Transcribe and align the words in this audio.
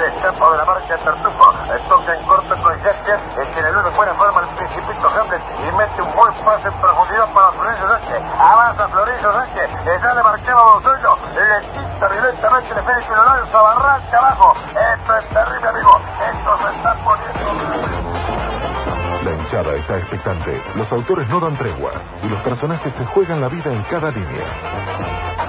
el 0.00 0.12
escapo 0.12 0.50
de 0.52 0.58
la 0.58 0.64
marca 0.64 0.96
Tartufo. 0.98 1.52
Toca 1.88 2.14
en 2.14 2.26
corto 2.26 2.62
con 2.62 2.82
Jacker, 2.82 3.20
el 3.36 3.48
que 3.52 3.60
en 3.60 3.66
el 3.66 3.76
uno 3.76 3.90
fuera 3.92 4.14
forma 4.14 4.40
el 4.40 4.48
principito 4.56 5.08
Hamlet 5.08 5.42
y 5.58 5.76
mete 5.76 6.02
un 6.02 6.12
buen 6.14 6.32
pase 6.44 6.68
en 6.68 6.74
profundidad 6.80 7.32
para 7.34 7.50
Florencio 7.52 7.88
Sánchez. 7.88 8.22
Avanza 8.38 8.88
Florencio 8.88 9.32
Sánchez, 9.32 9.70
ya 9.84 10.14
le 10.14 10.22
marcaba 10.22 10.62
Bosuelo, 10.74 11.18
le 11.34 11.60
quita 11.72 12.08
violentamente 12.08 12.74
el 12.74 12.84
Félix 12.84 13.06
y 13.06 13.10
lo 13.10 13.24
lanza 13.24 13.58
barranca 13.60 14.18
abajo. 14.18 14.56
Esto 14.68 15.16
es 15.16 15.28
terrible, 15.28 15.68
amigo. 15.68 16.00
Esto 16.32 16.58
se 16.58 16.76
está 16.76 16.94
poniendo... 17.04 18.00
La 19.24 19.30
hinchada 19.32 19.74
está 19.74 19.98
expectante, 19.98 20.62
los 20.76 20.90
autores 20.92 21.28
no 21.28 21.40
dan 21.40 21.56
tregua 21.58 21.90
y 22.22 22.28
los 22.28 22.40
personajes 22.40 22.94
se 22.94 23.04
juegan 23.06 23.40
la 23.40 23.48
vida 23.48 23.70
en 23.70 23.82
cada 23.82 24.10
línea. 24.10 24.46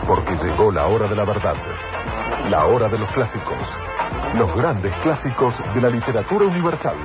Porque 0.07 0.36
llegó 0.36 0.71
la 0.71 0.88
hora 0.88 1.07
de 1.07 1.15
la 1.15 1.23
verdad, 1.23 1.55
la 2.49 2.65
hora 2.65 2.89
de 2.89 2.97
los 2.97 3.09
clásicos, 3.11 3.57
los 4.36 4.54
grandes 4.56 4.93
clásicos 5.04 5.54
de 5.74 5.82
la 5.82 5.89
literatura 5.89 6.46
universal. 6.46 6.96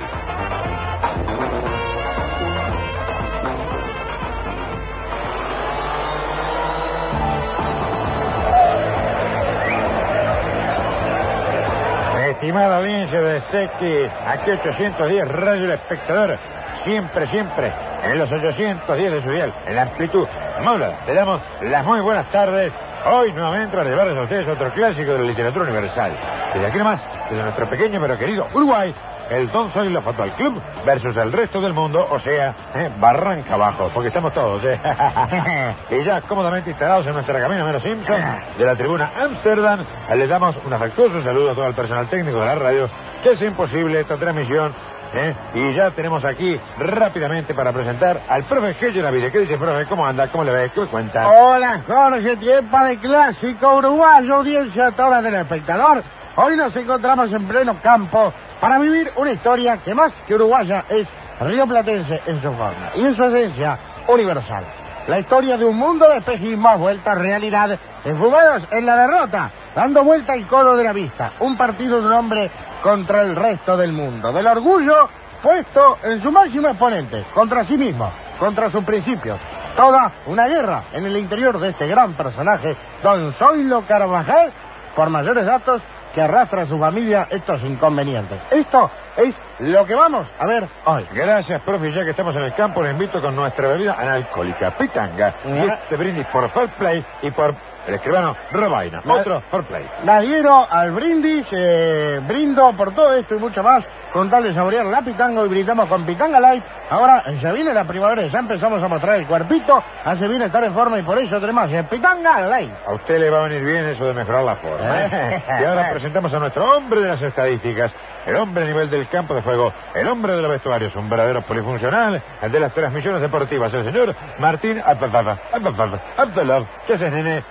Estimada 12.29 12.77
audiencia 12.77 13.19
de 13.19 13.41
Seki, 13.41 14.11
aquí 14.27 14.51
810 14.51 15.27
Radio 15.27 15.65
El 15.65 15.71
Espectador, 15.71 16.37
siempre, 16.83 17.27
siempre 17.27 17.73
en 18.03 18.19
los 18.19 18.31
810 18.31 19.11
de 19.11 19.21
su 19.21 19.31
dial, 19.31 19.53
en 19.65 19.75
la 19.75 19.81
amplitud 19.83 20.27
modulada. 20.61 20.99
Le 21.07 21.13
damos 21.13 21.41
las 21.61 21.85
muy 21.85 21.99
buenas 21.99 22.29
tardes. 22.31 22.71
Hoy 23.05 23.31
nuevamente 23.33 23.77
a 23.77 23.83
llevarles 23.83 24.17
a 24.17 24.23
ustedes 24.23 24.47
otro 24.47 24.71
clásico 24.71 25.13
de 25.13 25.19
la 25.19 25.25
literatura 25.25 25.65
universal. 25.65 26.11
Desde 26.57 26.69
aquí 26.69 26.79
nomás, 26.79 26.99
desde 27.29 27.43
nuestro 27.43 27.69
pequeño 27.69 28.01
pero 28.01 28.17
querido 28.17 28.47
Uruguay, 28.51 28.91
el 29.29 29.51
Don 29.51 29.69
Zoilo 29.69 30.01
Football 30.01 30.31
Club 30.31 30.59
versus 30.87 31.15
el 31.15 31.31
resto 31.31 31.61
del 31.61 31.75
mundo, 31.75 32.07
o 32.09 32.19
sea, 32.19 32.55
eh, 32.73 32.89
Barranca 32.97 33.53
Abajo, 33.53 33.91
porque 33.93 34.07
estamos 34.07 34.33
todos, 34.33 34.63
¿eh? 34.63 34.79
y 35.91 36.03
ya 36.03 36.19
cómodamente 36.21 36.71
instalados 36.71 37.05
en 37.05 37.13
nuestra 37.13 37.39
cabina 37.39 37.63
menos 37.63 37.83
Simpson 37.83 38.19
de 38.57 38.65
la 38.65 38.75
tribuna 38.75 39.11
Amsterdam, 39.15 39.85
les 40.15 40.27
damos 40.27 40.57
un 40.65 40.73
afectuoso 40.73 41.21
saludo 41.21 41.51
a 41.51 41.53
todo 41.53 41.67
el 41.67 41.75
personal 41.75 42.07
técnico 42.07 42.39
de 42.39 42.45
la 42.47 42.55
radio 42.55 42.89
que 43.21 43.33
es 43.33 43.41
imposible 43.43 43.99
esta 43.99 44.17
transmisión. 44.17 44.73
¿eh? 45.13 45.35
Y 45.53 45.73
ya 45.73 45.91
tenemos 45.91 46.25
aquí 46.25 46.59
rápidamente 46.79 47.53
para 47.53 47.71
presentar 47.71 48.19
al 48.27 48.45
profe 48.45 48.73
Gello 48.73 49.03
Navide. 49.03 49.31
¿Qué 49.31 49.41
dice, 49.41 49.59
profe? 49.59 49.85
¿Cómo 49.85 50.07
anda? 50.07 50.27
¿Cómo 50.29 50.43
le 50.43 50.51
ve? 50.51 50.71
¿Qué 50.73 50.87
cuenta? 50.87 51.29
Hola, 51.29 51.83
Jorge, 51.85 52.35
tiempo 52.37 52.79
de 52.79 52.97
clásico 52.97 53.75
uruguayo, 53.75 54.35
audiencia 54.37 54.91
toda 54.93 55.21
del 55.21 55.35
espectador. 55.35 56.03
Hoy 56.39 56.55
nos 56.55 56.75
encontramos 56.75 57.33
en 57.33 57.47
pleno 57.47 57.81
campo 57.81 58.31
para 58.61 58.77
vivir 58.77 59.11
una 59.15 59.31
historia 59.31 59.77
que 59.77 59.95
más 59.95 60.13
que 60.27 60.35
uruguaya 60.35 60.85
es 60.87 61.07
rioplatense 61.39 62.21
en 62.27 62.39
su 62.43 62.53
forma 62.53 62.91
y 62.93 63.05
en 63.05 63.15
su 63.15 63.23
esencia 63.23 63.79
universal. 64.07 64.63
La 65.07 65.17
historia 65.17 65.57
de 65.57 65.65
un 65.65 65.75
mundo 65.75 66.07
de 66.07 66.17
espejismos 66.17 66.77
vuelta 66.77 67.13
a 67.13 67.15
realidad, 67.15 67.79
enfumados 68.05 68.67
en 68.69 68.85
la 68.85 68.97
derrota, 68.97 69.51
dando 69.73 70.03
vuelta 70.03 70.33
al 70.33 70.45
codo 70.45 70.77
de 70.77 70.83
la 70.83 70.93
vista. 70.93 71.33
Un 71.39 71.57
partido 71.57 72.01
de 72.01 72.07
un 72.07 72.13
hombre 72.13 72.51
contra 72.83 73.23
el 73.23 73.35
resto 73.35 73.75
del 73.75 73.91
mundo. 73.91 74.31
Del 74.31 74.45
orgullo 74.45 75.09
puesto 75.41 75.97
en 76.03 76.21
su 76.21 76.31
máximo 76.31 76.67
exponente, 76.67 77.25
contra 77.33 77.65
sí 77.65 77.79
mismo, 77.79 78.11
contra 78.37 78.69
sus 78.69 78.83
principios. 78.83 79.39
Toda 79.75 80.11
una 80.27 80.47
guerra 80.47 80.83
en 80.93 81.03
el 81.03 81.17
interior 81.17 81.59
de 81.59 81.69
este 81.69 81.87
gran 81.87 82.13
personaje, 82.13 82.77
Don 83.01 83.33
Zoilo 83.33 83.87
Carvajal, 83.87 84.53
por 84.95 85.09
mayores 85.09 85.45
datos 85.45 85.81
que 86.13 86.21
arrastra 86.21 86.63
a 86.63 86.67
su 86.67 86.77
familia 86.79 87.27
estos 87.29 87.61
inconvenientes. 87.63 88.39
Esto 88.51 88.89
es 89.17 89.35
lo 89.59 89.85
que 89.85 89.95
vamos 89.95 90.27
a 90.39 90.45
ver 90.45 90.67
hoy. 90.85 91.05
Gracias, 91.11 91.61
profe. 91.63 91.91
Ya 91.91 92.03
que 92.03 92.11
estamos 92.11 92.35
en 92.35 92.43
el 92.43 92.53
campo, 92.53 92.81
le 92.83 92.91
invito 92.91 93.21
con 93.21 93.35
nuestra 93.35 93.67
bebida 93.67 93.95
analcohólica, 93.99 94.71
pitanga. 94.77 95.33
Y 95.45 95.49
Ah. 95.69 95.79
este 95.83 95.95
brindis 95.97 96.25
por 96.27 96.49
Fair 96.51 96.69
Play 96.77 97.03
y 97.23 97.31
por 97.31 97.53
el 97.87 97.93
escribano 97.95 98.35
Robaina. 98.51 99.01
Otro 99.07 99.41
Fair 99.49 99.63
Play. 99.63 99.89
La 100.03 100.17
adhiero 100.17 100.67
al 100.69 100.91
brindis, 100.91 101.47
eh, 101.51 102.19
brindo 102.27 102.73
por 102.73 102.93
todo 102.93 103.13
esto 103.13 103.35
y 103.35 103.39
mucho 103.39 103.63
más, 103.63 103.83
con 104.11 104.29
tal 104.29 104.43
de 104.43 104.53
saborear 104.53 104.85
la 104.85 105.01
pitanga 105.01 105.41
y 105.43 105.47
brindamos 105.47 105.87
con 105.87 106.05
pitanga 106.05 106.39
light. 106.39 106.63
Ahora 106.89 107.23
ya 107.41 107.51
viene 107.53 107.73
la 107.73 107.85
primavera 107.85 108.23
ya 108.27 108.39
empezamos 108.39 108.83
a 108.83 108.87
mostrar 108.89 109.15
el 109.19 109.25
cuerpito, 109.27 109.81
hace 110.03 110.27
bien 110.27 110.41
estar 110.41 110.63
en 110.65 110.73
forma 110.73 110.99
y 110.99 111.03
por 111.03 111.17
eso 111.17 111.39
tenemos 111.39 111.71
el 111.71 111.85
pitanga 111.85 112.41
light. 112.41 112.71
A 112.85 112.93
usted 112.93 113.19
le 113.19 113.29
va 113.29 113.39
a 113.39 113.43
venir 113.43 113.63
bien 113.63 113.85
eso 113.85 114.05
de 114.05 114.13
mejorar 114.13 114.43
la 114.43 114.55
forma. 114.57 115.05
¿eh? 115.05 115.43
y 115.61 115.63
ahora 115.63 115.89
presentamos 115.91 116.33
a 116.33 116.39
nuestro 116.39 116.77
hombre 116.77 116.99
de 117.01 117.07
las 117.07 117.21
estadísticas, 117.21 117.91
el 118.25 118.35
hombre 118.35 118.65
a 118.65 118.67
nivel 118.67 118.89
del 118.89 119.06
campo 119.07 119.33
de 119.33 119.41
juego, 119.41 119.73
el 119.95 120.07
hombre 120.07 120.35
de 120.35 120.41
los 120.41 120.51
vestuarios, 120.51 120.95
un 120.95 121.09
verdadero 121.09 121.41
polifuncional, 121.43 122.21
el 122.41 122.51
de 122.51 122.59
las 122.59 122.73
transmisiones 122.73 123.21
deportivas, 123.21 123.73
el 123.73 123.83
señor 123.85 124.15
Martín 124.39 124.81
Abdallah. 124.85 125.37
Abdallah. 125.53 125.99
Abdallah. 126.17 126.63
¿Qué 126.87 126.93
haces, 126.93 127.11
nene? 127.11 127.43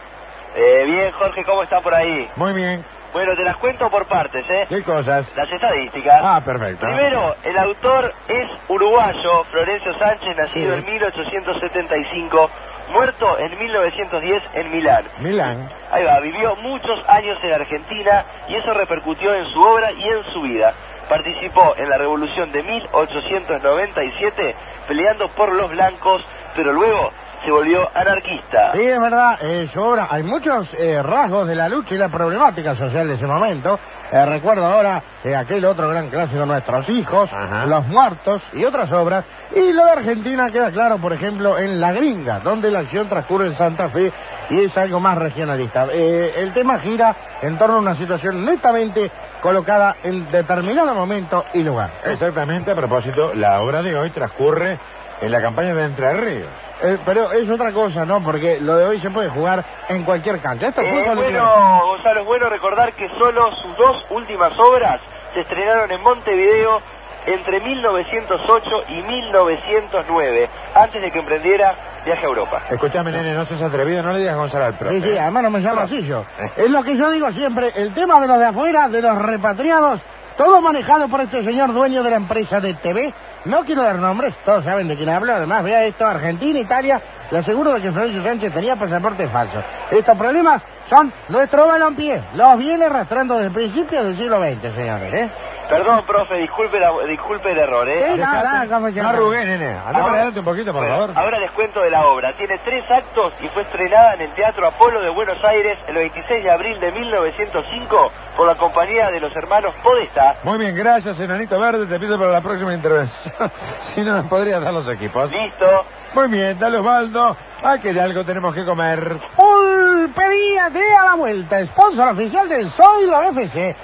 Eh, 0.55 0.85
bien, 0.87 1.13
Jorge, 1.13 1.45
¿cómo 1.45 1.63
está 1.63 1.81
por 1.81 1.95
ahí? 1.95 2.29
Muy 2.37 2.53
bien. 2.55 2.85
Bueno, 3.13 3.35
te 3.35 3.45
las 3.45 3.57
cuento 3.57 3.89
por 3.91 4.07
partes, 4.07 4.45
¿eh? 4.51 4.67
¿Qué 4.69 4.83
cosas? 4.83 5.27
Las 5.37 5.51
estadísticas. 5.51 6.21
Ah, 6.23 6.43
perfecto. 6.45 6.85
Primero, 6.87 7.35
el 7.45 7.57
autor 7.59 8.13
es 8.29 8.47
uruguayo, 8.69 9.45
Florencio 9.51 9.99
Sánchez, 9.99 10.37
nacido 10.37 10.75
Sí. 10.75 10.79
en 10.81 10.85
1875, 10.85 12.51
muerto 12.93 13.39
en 13.39 13.59
1910 13.59 14.43
en 14.55 14.71
Milán. 14.71 15.05
Milán. 15.21 15.69
Ahí 15.93 16.05
va, 16.05 16.21
vivió 16.21 16.57
muchos 16.57 16.99
años 17.09 17.39
en 17.43 17.53
Argentina 17.55 18.25
y 18.49 18.57
eso 18.57 18.73
repercutió 18.75 19.35
en 19.35 19.45
su 19.47 19.61
obra 19.61 19.93
y 19.93 20.05
en 20.09 20.25
su 20.33 20.43
vida. 20.43 20.75
Participó 21.09 21.75
en 21.77 21.89
la 21.89 21.99
revolución 21.99 22.51
de 22.53 22.63
1897 22.63 24.57
peleando 24.89 25.29
por 25.31 25.53
los 25.53 25.71
blancos, 25.71 26.25
pero 26.55 26.73
luego 26.73 27.11
se 27.45 27.51
volvió 27.51 27.89
anarquista. 27.95 28.73
Sí, 28.73 28.83
es 28.83 29.01
verdad, 29.01 29.39
eh, 29.41 29.69
hay 30.11 30.23
muchos 30.23 30.69
eh, 30.75 31.01
rasgos 31.03 31.47
de 31.47 31.55
la 31.55 31.69
lucha 31.69 31.95
y 31.95 31.99
la 31.99 32.09
problemática 32.09 32.75
social 32.75 33.07
de 33.07 33.15
ese 33.15 33.27
momento. 33.27 33.79
Eh, 34.11 34.27
recuerdo 34.27 34.65
ahora 34.65 35.03
eh, 35.25 35.35
aquel 35.35 35.65
otro 35.65 35.89
gran 35.89 36.09
clásico, 36.09 36.47
Nuestros 36.47 36.89
Hijos, 36.89 37.29
Ajá. 37.33 37.67
Los 37.67 37.87
Muertos 37.87 38.43
y 38.53 38.65
otras 38.65 38.91
obras. 38.93 39.25
Y 39.55 39.73
lo 39.73 39.85
de 39.85 39.91
Argentina 39.91 40.51
queda 40.51 40.71
claro, 40.71 40.99
por 40.99 41.13
ejemplo, 41.13 41.59
en 41.59 41.81
La 41.81 41.93
Gringa, 41.93 42.41
donde 42.41 42.71
la 42.71 42.81
acción 42.81 43.09
transcurre 43.09 43.47
en 43.47 43.57
Santa 43.57 43.89
Fe 43.91 44.13
y 44.51 44.65
es 44.65 44.77
algo 44.77 45.01
más 45.01 45.19
regionalista. 45.19 45.87
Eh, 45.93 46.35
el 46.37 46.53
tema 46.53 46.79
gira 46.79 47.17
en 47.43 47.59
torno 47.59 47.77
a 47.77 47.81
una 47.81 47.97
situación 47.97 48.45
netamente 48.45 49.11
colocada 49.51 49.95
en 50.03 50.29
determinado 50.33 50.93
momento 50.93 51.45
y 51.55 51.63
lugar. 51.63 51.89
Exactamente, 52.05 52.73
a 52.73 52.75
propósito, 52.75 53.33
la 53.35 53.61
obra 53.63 53.81
de 53.81 53.97
hoy 53.97 54.11
transcurre 54.11 54.77
en 55.21 55.31
la 55.31 55.41
campaña 55.41 55.73
de 55.73 55.85
Entre 55.85 56.13
Ríos. 56.15 56.49
Eh, 56.83 56.99
pero 57.07 57.31
es 57.31 57.49
otra 57.49 57.71
cosa, 57.73 58.05
¿no? 58.05 58.21
Porque 58.25 58.59
lo 58.61 58.77
de 58.77 58.87
hoy 58.87 59.01
se 59.01 59.09
puede 59.11 59.31
jugar 59.31 59.65
en 59.89 60.03
cualquier 60.03 60.41
cancha. 60.41 60.67
Esto 60.71 60.81
Eh, 60.83 60.91
fue 60.93 61.05
con- 61.07 61.17
bueno, 61.19 61.81
Gonzalo, 61.87 62.21
es 62.23 62.27
bueno 62.27 62.49
recordar 62.49 62.93
que 62.95 63.09
solo 63.11 63.53
sus 63.63 63.77
dos 63.77 64.05
últimas 64.11 64.51
obras 64.59 65.01
se 65.33 65.41
estrenaron 65.43 65.93
en 65.93 66.03
Montevideo 66.03 66.81
entre 67.27 67.61
1908 67.61 68.85
y 68.89 69.03
1909, 69.03 70.49
antes 70.75 71.01
de 71.03 71.11
que 71.13 71.19
emprendiera 71.21 71.75
viaje 72.07 72.25
a 72.25 72.29
Europa. 72.29 72.63
Escúchame, 72.71 73.11
nene, 73.11 73.35
no 73.35 73.45
seas 73.45 73.61
atrevido, 73.61 74.03
no 74.03 74.13
le 74.13 74.21
digas 74.21 74.37
Gonzalo 74.37 74.65
al 74.65 74.79
profe. 74.79 75.01
Sí, 75.01 75.09
sí, 75.09 75.19
además 75.19 75.43
no 75.43 75.51
me 75.51 75.61
llamo 75.61 75.81
así 75.83 76.07
yo. 76.07 76.25
Es 76.57 76.71
lo 76.71 76.83
que 76.83 76.97
yo 76.97 77.11
digo 77.11 77.31
siempre, 77.33 77.73
el 77.75 77.93
tema 77.93 78.19
de 78.21 78.29
los 78.29 78.39
de 78.39 78.47
afuera, 78.47 78.89
de 78.89 79.03
los 79.03 79.19
repatriados, 79.19 80.01
todo 80.37 80.61
manejado 80.61 81.09
por 81.09 81.21
este 81.21 81.45
señor 81.45 81.73
dueño 81.73 82.03
de 82.03 82.11
la 82.11 82.17
empresa 82.17 82.61
de 82.61 82.75
TV. 82.75 83.13
No 83.45 83.65
quiero 83.65 83.83
dar 83.83 83.99
nombres, 83.99 84.35
todos 84.45 84.65
saben 84.65 84.89
de 84.89 84.97
quién 84.97 85.09
hablo. 85.09 85.35
Además, 85.35 85.65
vea 85.65 85.85
esto, 85.85 86.07
Argentina, 86.07 86.59
Italia, 86.59 87.01
le 87.31 87.39
aseguro 87.39 87.75
de 87.75 87.83
que 87.83 87.93
Florencio 87.93 88.23
Sánchez 88.23 88.53
tenía 88.53 88.77
pasaporte 88.77 89.29
falso. 89.29 89.63
Estos 89.91 90.17
problemas 90.17 90.63
son 90.89 91.13
nuestro 91.29 91.67
balompié. 91.67 92.23
Los 92.35 92.59
viene 92.59 92.85
arrastrando 92.85 93.37
desde 93.37 93.51
principios 93.51 94.05
del 94.05 94.17
siglo 94.17 94.41
XX, 94.41 94.75
señores, 94.75 95.15
¿eh? 95.15 95.31
Perdón, 95.69 96.05
profe, 96.07 96.37
disculpe, 96.37 96.79
la- 96.79 96.93
disculpe 97.09 97.51
el 97.51 97.59
error, 97.59 97.89
¿eh? 97.89 98.05
Sí, 98.15 98.21
nada, 98.21 98.43
nada, 98.43 98.75
como 98.75 98.87
que 98.93 99.01
No 99.03 99.09
arrugué, 99.09 99.45
nene. 99.45 99.67
Anda 99.77 100.01
para 100.01 100.13
adelante 100.15 100.39
un 100.41 100.45
poquito, 100.45 100.73
por 100.73 100.81
Bueno, 100.83 100.95
favor. 100.95 101.13
Ahora 101.17 101.39
les 101.39 101.51
cuento 101.53 101.81
de 101.81 101.91
la 101.91 102.07
obra. 102.07 102.33
Tiene 102.37 102.59
tres 102.65 102.85
actos 102.91 103.33
y 103.41 103.49
fue 103.49 103.63
estrenada 103.63 104.15
en 104.15 104.21
el 104.23 104.33
Teatro 104.35 104.67
Apolo 104.69 105.01
de 105.03 105.11
Buenos 105.11 105.43
Aires 105.45 105.79
el 105.89 105.95
26 105.97 106.45
de 106.45 106.51
abril 106.51 106.79
de 106.81 106.93
1905 106.93 108.13
por 108.37 108.47
la 108.47 108.55
compañía 108.57 109.11
de 109.11 109.21
los 109.21 109.35
hermanos 109.35 109.75
Podesta. 109.83 110.37
Muy 110.45 110.59
bien, 110.59 110.75
gracias, 110.75 111.19
enanito 111.19 111.59
verde. 111.59 111.87
Te 111.87 111.99
pido 111.99 112.19
para 112.19 112.31
la 112.31 112.41
próxima 112.41 112.73
intervención. 112.75 113.35
si 113.95 114.03
no, 114.03 114.15
nos 114.15 114.27
podrías 114.27 114.63
dar 114.63 114.73
los 114.73 114.89
equipos. 114.89 115.31
Listo. 115.31 115.85
Muy 116.15 116.29
bien, 116.29 116.59
dale 116.59 116.79
Osvaldo. 116.79 117.37
Ah, 117.63 117.79
que 117.79 117.93
de 117.93 118.01
algo 118.01 118.25
tenemos 118.25 118.55
que 118.55 118.65
comer. 118.65 119.19
Pulpería 119.57 120.69
de 120.71 120.97
a 120.97 121.05
la 121.05 121.15
vuelta, 121.15 121.65
sponsor 121.67 122.09
oficial 122.09 122.49
del 122.49 122.71
Zoilo 122.73 123.23
FC, 123.23 123.75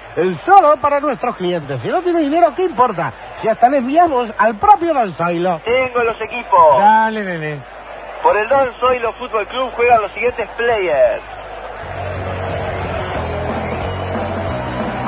solo 0.45 0.77
para 0.77 1.01
nuestros 1.01 1.35
clientes. 1.37 1.81
Si 1.81 1.89
no 1.89 2.03
tiene 2.03 2.21
dinero, 2.21 2.55
¿qué 2.55 2.65
importa? 2.65 3.13
Si 3.41 3.49
hasta 3.49 3.69
le 3.71 3.79
enviamos 3.79 4.31
al 4.39 4.57
propio 4.57 4.93
Don 4.93 5.15
Zoilo. 5.15 5.61
Tengo 5.65 6.03
los 6.03 6.21
equipos. 6.21 6.79
Dale, 6.79 7.25
nene. 7.25 7.63
Por 8.23 8.37
el 8.37 8.49
Don 8.49 8.69
Zoilo 8.81 9.13
Fútbol 9.15 9.47
Club 9.49 9.71
juegan 9.75 10.03
los 10.03 10.13
siguientes 10.13 10.49
players. 10.57 11.23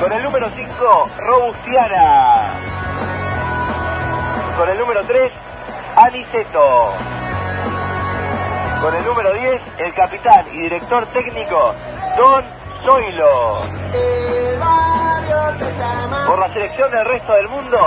Con 0.01 0.13
el 0.13 0.23
número 0.23 0.49
5, 0.49 1.11
Robustiana. 1.19 2.55
Con 4.57 4.69
el 4.71 4.79
número 4.79 5.03
3, 5.07 5.33
Aniceto. 5.97 6.95
Con 8.85 8.95
el 8.95 9.03
número 9.03 9.33
10, 9.33 9.63
el 9.79 9.95
capitán 9.95 10.47
y 10.53 10.61
director 10.61 11.07
técnico, 11.07 11.75
Don 12.19 12.45
Zoilo. 12.85 13.63
Por 16.27 16.39
la 16.39 16.53
selección 16.53 16.91
del 16.91 17.07
resto 17.07 17.33
del 17.33 17.49
mundo, 17.49 17.79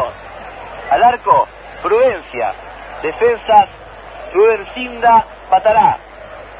al 0.89 1.03
arco, 1.03 1.47
Prudencia. 1.83 2.51
Defensas, 3.03 3.67
Rudencinda, 4.33 5.23
Patará. 5.51 5.99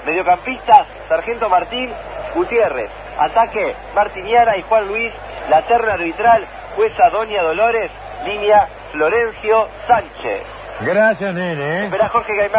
Mediocampistas, 0.05 0.85
Sargento 1.09 1.49
Martín, 1.49 1.91
Gutiérrez. 2.35 2.91
Ataque, 3.17 3.75
Martiniana 3.95 4.55
y 4.55 4.61
Juan 4.61 4.87
Luis. 4.87 5.11
La 5.49 5.63
terna 5.63 5.93
arbitral, 5.93 6.45
jueza 6.75 7.09
Doña 7.09 7.41
Dolores. 7.41 7.89
Línea, 8.23 8.67
Florencio 8.91 9.67
Sánchez. 9.87 10.43
Gracias, 10.81 11.33
nene. 11.33 11.63
¿eh? 11.63 11.85
Espera, 11.85 12.09
Jorge, 12.09 12.33
que 12.35 12.49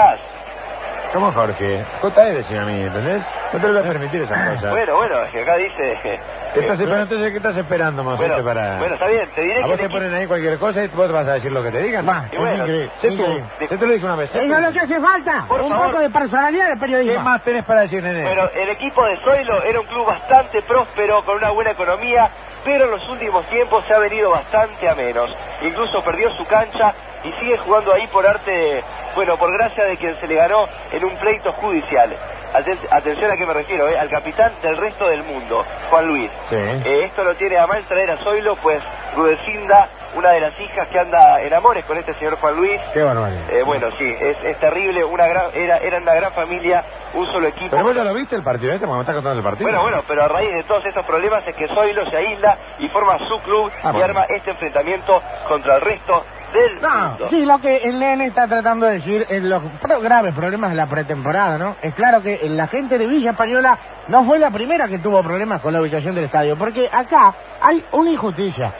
más. 1.08 1.12
¿Cómo 1.12 1.32
Jorge? 1.32 1.84
JE 2.02 2.32
decía 2.34 2.62
a 2.62 2.64
mí, 2.64 2.82
¿entendés? 2.82 3.22
No 3.52 3.60
te 3.60 3.66
lo 3.68 3.72
voy 3.74 3.82
a 3.82 3.92
permitir 3.92 4.22
esas 4.22 4.48
cosas. 4.54 4.70
Bueno, 4.70 4.96
bueno, 4.96 5.22
es 5.24 5.30
que 5.32 5.40
acá 5.42 5.56
dice... 5.56 6.20
¿Qué 6.54 6.60
estás 6.60 6.80
esperando? 6.80 7.02
Entonces, 7.04 7.30
¿qué 7.30 7.36
estás 7.36 7.56
esperando, 7.56 8.02
mocete, 8.04 8.28
Bueno, 8.30 8.44
para...? 8.44 8.78
bueno, 8.78 8.94
está 8.94 9.06
bien, 9.06 9.28
te 9.34 9.42
diré 9.42 9.58
¿A 9.60 9.62
que 9.62 9.62
vos 9.70 9.72
el 9.72 9.78
te 9.86 9.88
ponen 9.90 10.14
ahí 10.14 10.26
cualquier 10.26 10.58
cosa 10.58 10.84
y 10.84 10.88
vos 10.88 11.12
vas 11.12 11.28
a 11.28 11.32
decir 11.34 11.52
lo 11.52 11.62
que 11.62 11.70
te 11.70 11.78
digan? 11.82 12.08
Va, 12.08 12.24
es 12.30 12.38
bueno, 12.38 12.64
increíble. 12.64 12.90
Sé 12.98 13.08
tú. 13.10 13.66
Sé 13.68 13.78
te 13.78 13.86
lo 13.86 13.92
dije 13.92 14.04
una 14.06 14.16
vez. 14.16 14.30
Eso 14.30 14.38
tú. 14.38 14.52
es 14.54 14.60
lo 14.62 14.72
que 14.72 14.80
hace 14.80 15.00
falta. 15.00 15.44
Por 15.48 15.60
un 15.60 15.70
favor. 15.70 15.86
poco 15.88 15.98
de 16.00 16.10
personalidad 16.10 16.68
de 16.68 16.76
periodismo. 16.76 17.12
¿Qué 17.18 17.18
más 17.22 17.42
tenés 17.42 17.64
para 17.64 17.80
decir, 17.82 18.02
nene? 18.02 18.22
Bueno, 18.22 18.48
el 18.54 18.68
equipo 18.70 19.04
de 19.04 19.16
Zoilo 19.18 19.62
era 19.62 19.80
un 19.80 19.86
club 19.86 20.06
bastante 20.06 20.62
próspero, 20.62 21.22
con 21.24 21.36
una 21.36 21.50
buena 21.50 21.70
economía, 21.72 22.30
pero 22.64 22.84
en 22.86 22.90
los 22.92 23.08
últimos 23.10 23.46
tiempos 23.48 23.84
se 23.86 23.94
ha 23.94 23.98
venido 23.98 24.30
bastante 24.30 24.88
a 24.88 24.94
menos. 24.94 25.30
Incluso 25.62 26.02
perdió 26.02 26.30
su 26.36 26.46
cancha 26.46 26.94
y 27.24 27.32
sigue 27.40 27.58
jugando 27.58 27.92
ahí 27.92 28.06
por 28.08 28.26
arte, 28.26 28.82
bueno, 29.14 29.36
por 29.36 29.52
gracia 29.56 29.84
de 29.84 29.96
quien 29.96 30.18
se 30.20 30.26
le 30.26 30.34
ganó 30.36 30.66
en 30.92 31.04
un 31.04 31.16
pleito 31.16 31.52
judicial. 31.54 32.16
Aten- 32.54 32.78
atención 32.90 33.30
a 33.30 33.36
qué 33.36 33.44
me 33.46 33.52
refiero, 33.54 33.88
¿eh? 33.88 33.98
al 33.98 34.08
capitán 34.08 34.52
del 34.62 34.76
resto 34.78 35.06
del 35.08 35.22
mundo, 35.24 35.64
Juan 35.90 36.06
Luis. 36.06 36.30
Sí. 36.48 36.56
Eh, 36.56 37.04
esto 37.04 37.22
lo 37.24 37.34
tiene 37.36 37.58
a 37.58 37.66
mal 37.66 37.84
traer 37.84 38.10
a 38.12 38.16
Zoilo, 38.18 38.56
pues 38.56 38.82
Rudecinda, 39.14 39.88
una 40.14 40.30
de 40.30 40.40
las 40.40 40.58
hijas 40.58 40.88
que 40.88 40.98
anda 40.98 41.42
en 41.42 41.52
amores 41.52 41.84
con 41.84 41.98
este 41.98 42.14
señor 42.14 42.36
Juan 42.38 42.56
Luis, 42.56 42.80
Qué 42.94 43.02
barbaridad. 43.02 43.50
eh, 43.50 43.62
bueno, 43.64 43.88
sí, 43.98 44.16
es, 44.18 44.36
es 44.44 44.58
terrible, 44.60 45.04
una 45.04 45.26
gran, 45.26 45.50
era, 45.54 45.76
eran 45.78 46.02
una 46.04 46.14
gran 46.14 46.32
familia, 46.32 46.82
un 47.12 47.26
solo 47.32 47.48
equipo. 47.48 47.70
¿Pero 47.72 47.82
vos 47.84 47.94
ya 47.94 48.04
lo 48.04 48.14
viste 48.14 48.36
el 48.36 48.42
partido 48.42 48.72
este? 48.72 48.86
Porque 48.86 48.96
me 48.96 49.00
estás 49.02 49.14
contando 49.16 49.38
el 49.38 49.44
partido. 49.44 49.64
Bueno, 49.68 49.82
bueno, 49.82 50.02
pero 50.08 50.24
a 50.24 50.28
raíz 50.28 50.50
de 50.54 50.62
todos 50.64 50.84
estos 50.86 51.04
problemas 51.04 51.46
es 51.46 51.54
que 51.54 51.68
Zoilo 51.68 52.08
se 52.08 52.16
aísla 52.16 52.56
y 52.78 52.88
forma 52.88 53.18
su 53.28 53.40
club 53.42 53.70
Ah, 53.82 53.88
y 53.90 53.92
bueno. 53.92 54.04
arma 54.04 54.24
este 54.28 54.52
enfrentamiento 54.52 55.20
contra 55.48 55.74
el 55.76 55.80
resto 55.82 56.24
del 56.52 56.80
No, 56.80 57.08
mundo. 57.10 57.28
sí, 57.30 57.44
lo 57.44 57.58
que 57.60 57.76
el 57.76 57.98
nene 57.98 58.26
está 58.26 58.46
tratando 58.48 58.86
de 58.86 58.94
decir 58.94 59.26
es 59.28 59.42
los 59.42 59.62
pro- 59.80 60.00
graves 60.00 60.34
problemas 60.34 60.70
de 60.70 60.76
la 60.76 60.86
pretemporada, 60.88 61.58
¿no? 61.58 61.76
Es 61.82 61.94
claro 61.94 62.22
que 62.22 62.40
la 62.48 62.66
gente 62.68 62.98
de 62.98 63.06
Villa 63.06 63.32
Española 63.32 63.78
no 64.08 64.24
fue 64.24 64.38
la 64.38 64.50
primera 64.50 64.88
que 64.88 64.98
tuvo 64.98 65.22
problemas 65.22 65.60
con 65.60 65.72
la 65.72 65.80
ubicación 65.80 66.14
del 66.14 66.24
estadio, 66.24 66.56
porque 66.56 66.88
acá 66.90 67.34
hay 67.60 67.84
una 67.92 68.10
injusticia. 68.10 68.72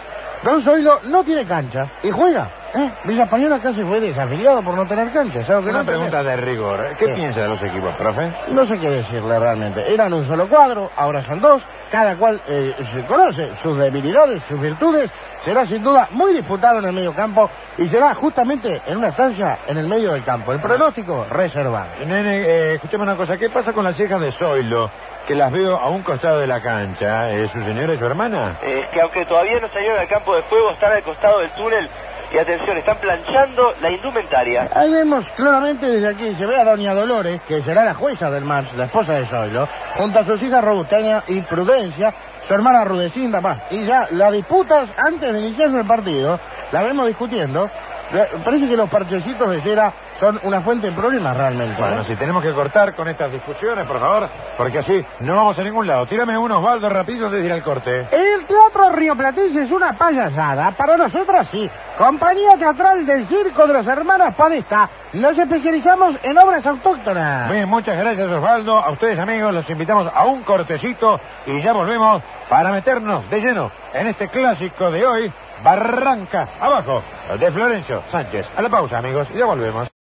Don 0.45 0.63
Zoilo 0.63 1.01
no 1.05 1.25
tiene 1.25 1.45
cancha 1.47 1.87
y 2.03 2.11
juega. 2.11 2.49
¿Eh? 2.75 2.91
Villa 3.05 3.25
Española 3.25 3.59
casi 3.63 3.83
fue 3.83 4.01
desafiliado 4.01 4.63
por 4.63 4.75
no 4.75 4.87
tener 4.87 5.11
cancha. 5.13 5.43
¿sabes 5.45 5.65
que 5.65 5.71
Una 5.71 5.81
no 5.81 5.85
pregunta 5.87 6.23
de 6.23 6.37
rigor. 6.37 6.97
¿Qué 6.99 7.07
Sí. 7.07 7.13
piensa 7.15 7.41
de 7.41 7.49
los 7.49 7.63
equipos, 7.63 7.95
profe? 7.97 8.33
No 8.49 8.67
sé 8.67 8.79
qué 8.79 8.91
decirle 8.91 9.39
realmente. 9.39 9.93
Eran 9.93 10.13
un 10.13 10.27
solo 10.27 10.49
cuadro, 10.49 10.91
ahora 10.97 11.23
son 11.25 11.41
dos. 11.41 11.63
Cada 11.91 12.17
cual 12.17 12.39
eh, 12.47 12.75
se 12.93 13.03
conoce 13.07 13.51
sus 13.63 13.79
debilidades, 13.79 14.43
sus 14.47 14.61
virtudes. 14.61 15.11
Será 15.43 15.65
sin 15.67 15.83
duda 15.83 16.09
muy 16.11 16.35
disputado 16.35 16.81
en 16.81 16.85
el 16.85 16.93
medio 16.93 17.15
campo 17.15 17.49
y 17.79 17.89
será 17.89 18.15
justamente 18.15 18.83
en 18.87 18.99
una 18.99 19.09
estancia 19.09 19.61
en 19.67 19.79
el 19.79 19.89
medio 19.89 20.13
del 20.13 20.23
campo. 20.23 20.53
El 20.53 20.61
pronóstico 20.61 21.27
reservado. 21.31 21.89
Nene, 22.05 22.43
eh, 22.43 22.75
escuchame 22.75 23.05
una 23.05 23.17
cosa. 23.17 23.39
¿Qué 23.39 23.49
pasa 23.49 23.73
con 23.73 23.85
las 23.85 23.99
hijas 23.99 24.21
de 24.21 24.33
Zoilo? 24.33 24.91
Que 25.27 25.35
las 25.35 25.51
veo 25.51 25.77
a 25.79 25.89
un 25.89 26.03
costado 26.03 26.41
de 26.41 26.47
la 26.47 26.61
cancha. 26.61 27.31
¿Es 27.31 27.51
su 27.53 27.61
señora 27.63 27.95
y 27.95 27.99
su 27.99 28.05
hermana? 28.05 28.59
Eh, 28.63 28.81
Es 28.83 28.89
que 28.89 29.01
aunque 29.01 29.25
todavía 29.25 29.59
no 29.59 29.69
salieron 29.69 29.99
al 29.99 30.09
campo 30.09 30.37
de 30.37 30.43
fuego, 30.43 30.71
están 30.73 30.93
al 30.93 31.03
costado 31.03 31.39
del 31.41 31.51
túnel 31.53 31.89
y 32.33 32.39
atención, 32.39 32.77
están 32.77 32.99
planchando 32.99 33.75
la 33.81 33.91
indumentaria. 33.91 34.69
Ahí 34.75 34.91
vemos 34.91 35.25
claramente 35.37 35.87
desde 35.87 36.09
aquí, 36.09 36.35
se 36.35 36.47
ve 36.47 36.57
a 36.57 36.65
Doña 36.65 36.95
Dolores, 36.95 37.41
que 37.43 37.63
será 37.63 37.85
la 37.85 37.95
jueza 37.95 38.31
del 38.31 38.45
match, 38.45 38.73
la 38.77 38.85
esposa 38.85 39.15
de 39.15 39.27
Zoilo, 39.27 39.69
junto 39.97 40.19
a 40.19 40.25
sus 40.25 40.43
hijas 40.43 40.63
Robusteña 40.63 41.25
y 41.27 41.41
Prudencia, 41.43 42.13
su 42.47 42.55
hermana 42.55 42.85
Rudecinda, 42.85 43.41
más. 43.41 43.59
Y 43.71 43.85
ya 43.85 44.09
las 44.11 44.33
disputas 44.33 44.89
antes 44.97 45.33
de 45.33 45.41
iniciar 45.41 45.69
el 45.71 45.87
partido, 45.87 46.39
la 46.73 46.83
vemos 46.83 47.07
discutiendo. 47.07 47.71
Eh, 48.11 48.27
Parece 48.43 48.69
que 48.69 48.77
los 48.77 48.89
parchecitos 48.89 49.51
de 49.51 49.61
cera 49.61 49.93
son 50.19 50.41
una 50.43 50.63
fuente 50.63 50.87
de 50.89 50.93
problemas 50.97 51.37
realmente. 51.37 51.79
Bueno, 51.79 52.01
¿eh? 52.01 52.05
si 52.09 52.17
tenemos 52.17 52.43
que 52.43 52.53
cortar 52.55 52.95
con 52.95 53.07
estas 53.07 53.31
discusiones, 53.31 53.87
por 53.87 54.01
favor, 54.01 54.29
porque 54.57 54.79
así 54.79 55.05
no 55.21 55.37
vamos 55.37 55.59
a 55.59 55.63
ningún 55.63 55.87
lado. 55.87 56.07
Tírame 56.07 56.37
unos 56.39 56.63
baldos 56.63 56.91
rápido 56.91 57.27
antes 57.27 57.41
de 57.41 57.47
ir 57.47 57.53
al 57.53 57.63
corte. 57.63 58.09
Teatro 58.49 58.91
rioplatense 58.91 59.63
es 59.63 59.71
una 59.71 59.93
payasada, 59.97 60.73
para 60.73 60.97
nosotros 60.97 61.47
sí. 61.53 61.71
Compañía 61.97 62.57
teatral 62.59 63.05
del 63.07 63.29
Circo 63.29 63.67
de 63.67 63.75
los 63.75 63.87
Hermanos 63.87 64.35
Padesta. 64.35 64.89
Nos 65.13 65.39
especializamos 65.39 66.17
en 66.23 66.39
obras 66.39 66.65
autóctonas. 66.67 67.51
Bien, 67.51 67.69
muchas 67.69 67.99
gracias 67.99 68.31
Osvaldo. 68.31 68.79
A 68.79 68.91
ustedes 68.91 69.19
amigos 69.19 69.53
los 69.53 69.69
invitamos 69.69 70.11
a 70.13 70.25
un 70.25 70.43
cortecito 70.43 71.21
y 71.47 71.61
ya 71.61 71.73
volvemos 71.73 72.23
para 72.49 72.71
meternos 72.71 73.29
de 73.31 73.41
lleno 73.41 73.71
en 73.93 74.07
este 74.09 74.29
clásico 74.29 74.91
de 74.91 75.07
hoy, 75.07 75.33
Barranca 75.63 76.49
Abajo, 76.61 77.03
de 77.39 77.53
Florencio 77.53 78.03
Sánchez. 78.11 78.47
A 78.57 78.63
la 78.63 78.69
pausa 78.69 78.99
amigos 78.99 79.29
y 79.35 79.39
ya 79.39 79.45
volvemos. 79.45 79.98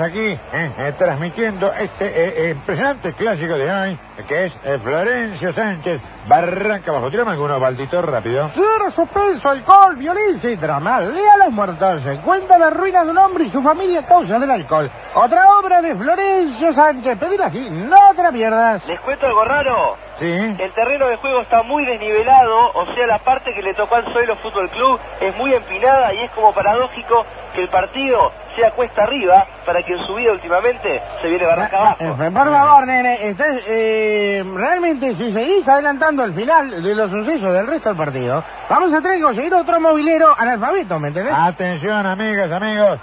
Aquí 0.00 0.18
eh, 0.20 0.38
eh, 0.52 0.94
transmitiendo 0.98 1.72
este 1.72 2.06
eh, 2.06 2.34
eh, 2.36 2.50
impresionante 2.50 3.12
clásico 3.14 3.54
de 3.56 3.70
hoy, 3.72 3.98
que 4.28 4.44
es 4.46 4.52
eh, 4.64 4.78
Florencio 4.82 5.52
Sánchez, 5.52 6.00
Barranca 6.28 6.90
Abajo. 6.90 7.10
Tirame 7.10 7.32
algunos 7.32 7.60
balditos 7.60 8.04
rápido. 8.04 8.50
Quiere 8.54 8.90
suspenso, 8.94 9.48
alcohol, 9.48 9.96
violencia 9.96 10.50
y 10.50 10.56
drama. 10.56 11.00
Lea 11.00 11.36
Los 11.44 11.52
Muertos. 11.52 12.02
Cuenta 12.24 12.58
la 12.58 12.70
ruina 12.70 13.04
de 13.04 13.10
un 13.10 13.18
hombre 13.18 13.44
y 13.44 13.50
su 13.50 13.62
familia 13.62 14.00
a 14.00 14.06
causa 14.06 14.38
del 14.38 14.50
alcohol. 14.50 14.90
Otra 15.14 15.58
obra 15.58 15.82
de 15.82 15.94
Florencio 15.94 16.72
Sánchez. 16.74 17.18
Pedir 17.18 17.42
así, 17.42 17.68
no 17.70 17.96
te 18.16 18.22
la 18.22 18.32
pierdas. 18.32 18.86
¿Les 18.86 19.00
cuento 19.00 19.26
algo 19.26 19.44
raro? 19.44 19.96
Sí. 20.18 20.26
El 20.26 20.72
terreno 20.72 21.06
de 21.06 21.16
juego 21.16 21.40
está 21.40 21.62
muy 21.62 21.84
desnivelado, 21.84 22.72
o 22.74 22.86
sea, 22.94 23.06
la 23.06 23.18
parte 23.18 23.52
que 23.54 23.62
le 23.62 23.74
tocó 23.74 23.96
al 23.96 24.04
Zoilo 24.12 24.36
Fútbol 24.36 24.68
Club 24.70 25.00
es 25.20 25.34
muy 25.36 25.52
empinada 25.54 26.12
y 26.14 26.18
es 26.18 26.30
como 26.32 26.52
paradójico 26.52 27.24
que 27.54 27.62
el 27.62 27.68
partido 27.68 28.30
sea 28.54 28.70
cuesta 28.72 29.04
arriba 29.04 29.46
para 29.64 29.82
que 29.82 29.94
en 29.94 30.06
su 30.06 30.14
vida 30.14 30.32
últimamente 30.32 31.02
se 31.20 31.28
viene 31.28 31.46
barranca 31.46 31.78
abajo. 31.78 31.96
Eh, 32.00 32.30
Por 32.30 32.50
favor, 32.50 32.86
nene, 32.86 33.18
eh, 33.66 34.44
realmente 34.54 35.14
si 35.16 35.32
seguís 35.32 35.66
adelantando 35.66 36.24
el 36.24 36.34
final 36.34 36.82
de 36.82 36.94
los 36.94 37.10
sucesos 37.10 37.52
del 37.54 37.66
resto 37.66 37.88
del 37.88 37.98
partido, 37.98 38.44
vamos 38.68 38.92
a 38.92 39.00
tener 39.00 39.16
que 39.16 39.22
conseguir 39.22 39.54
otro 39.54 39.80
movilero 39.80 40.34
analfabeto, 40.36 41.00
¿me 41.00 41.08
entendés? 41.08 41.34
Atención, 41.34 42.06
amigas, 42.06 42.52
amigos. 42.52 42.98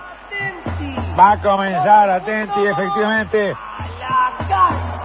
Va 1.19 1.31
a 1.31 1.41
comenzar, 1.41 2.09
atenti, 2.09 2.65
efectivamente. 2.65 3.55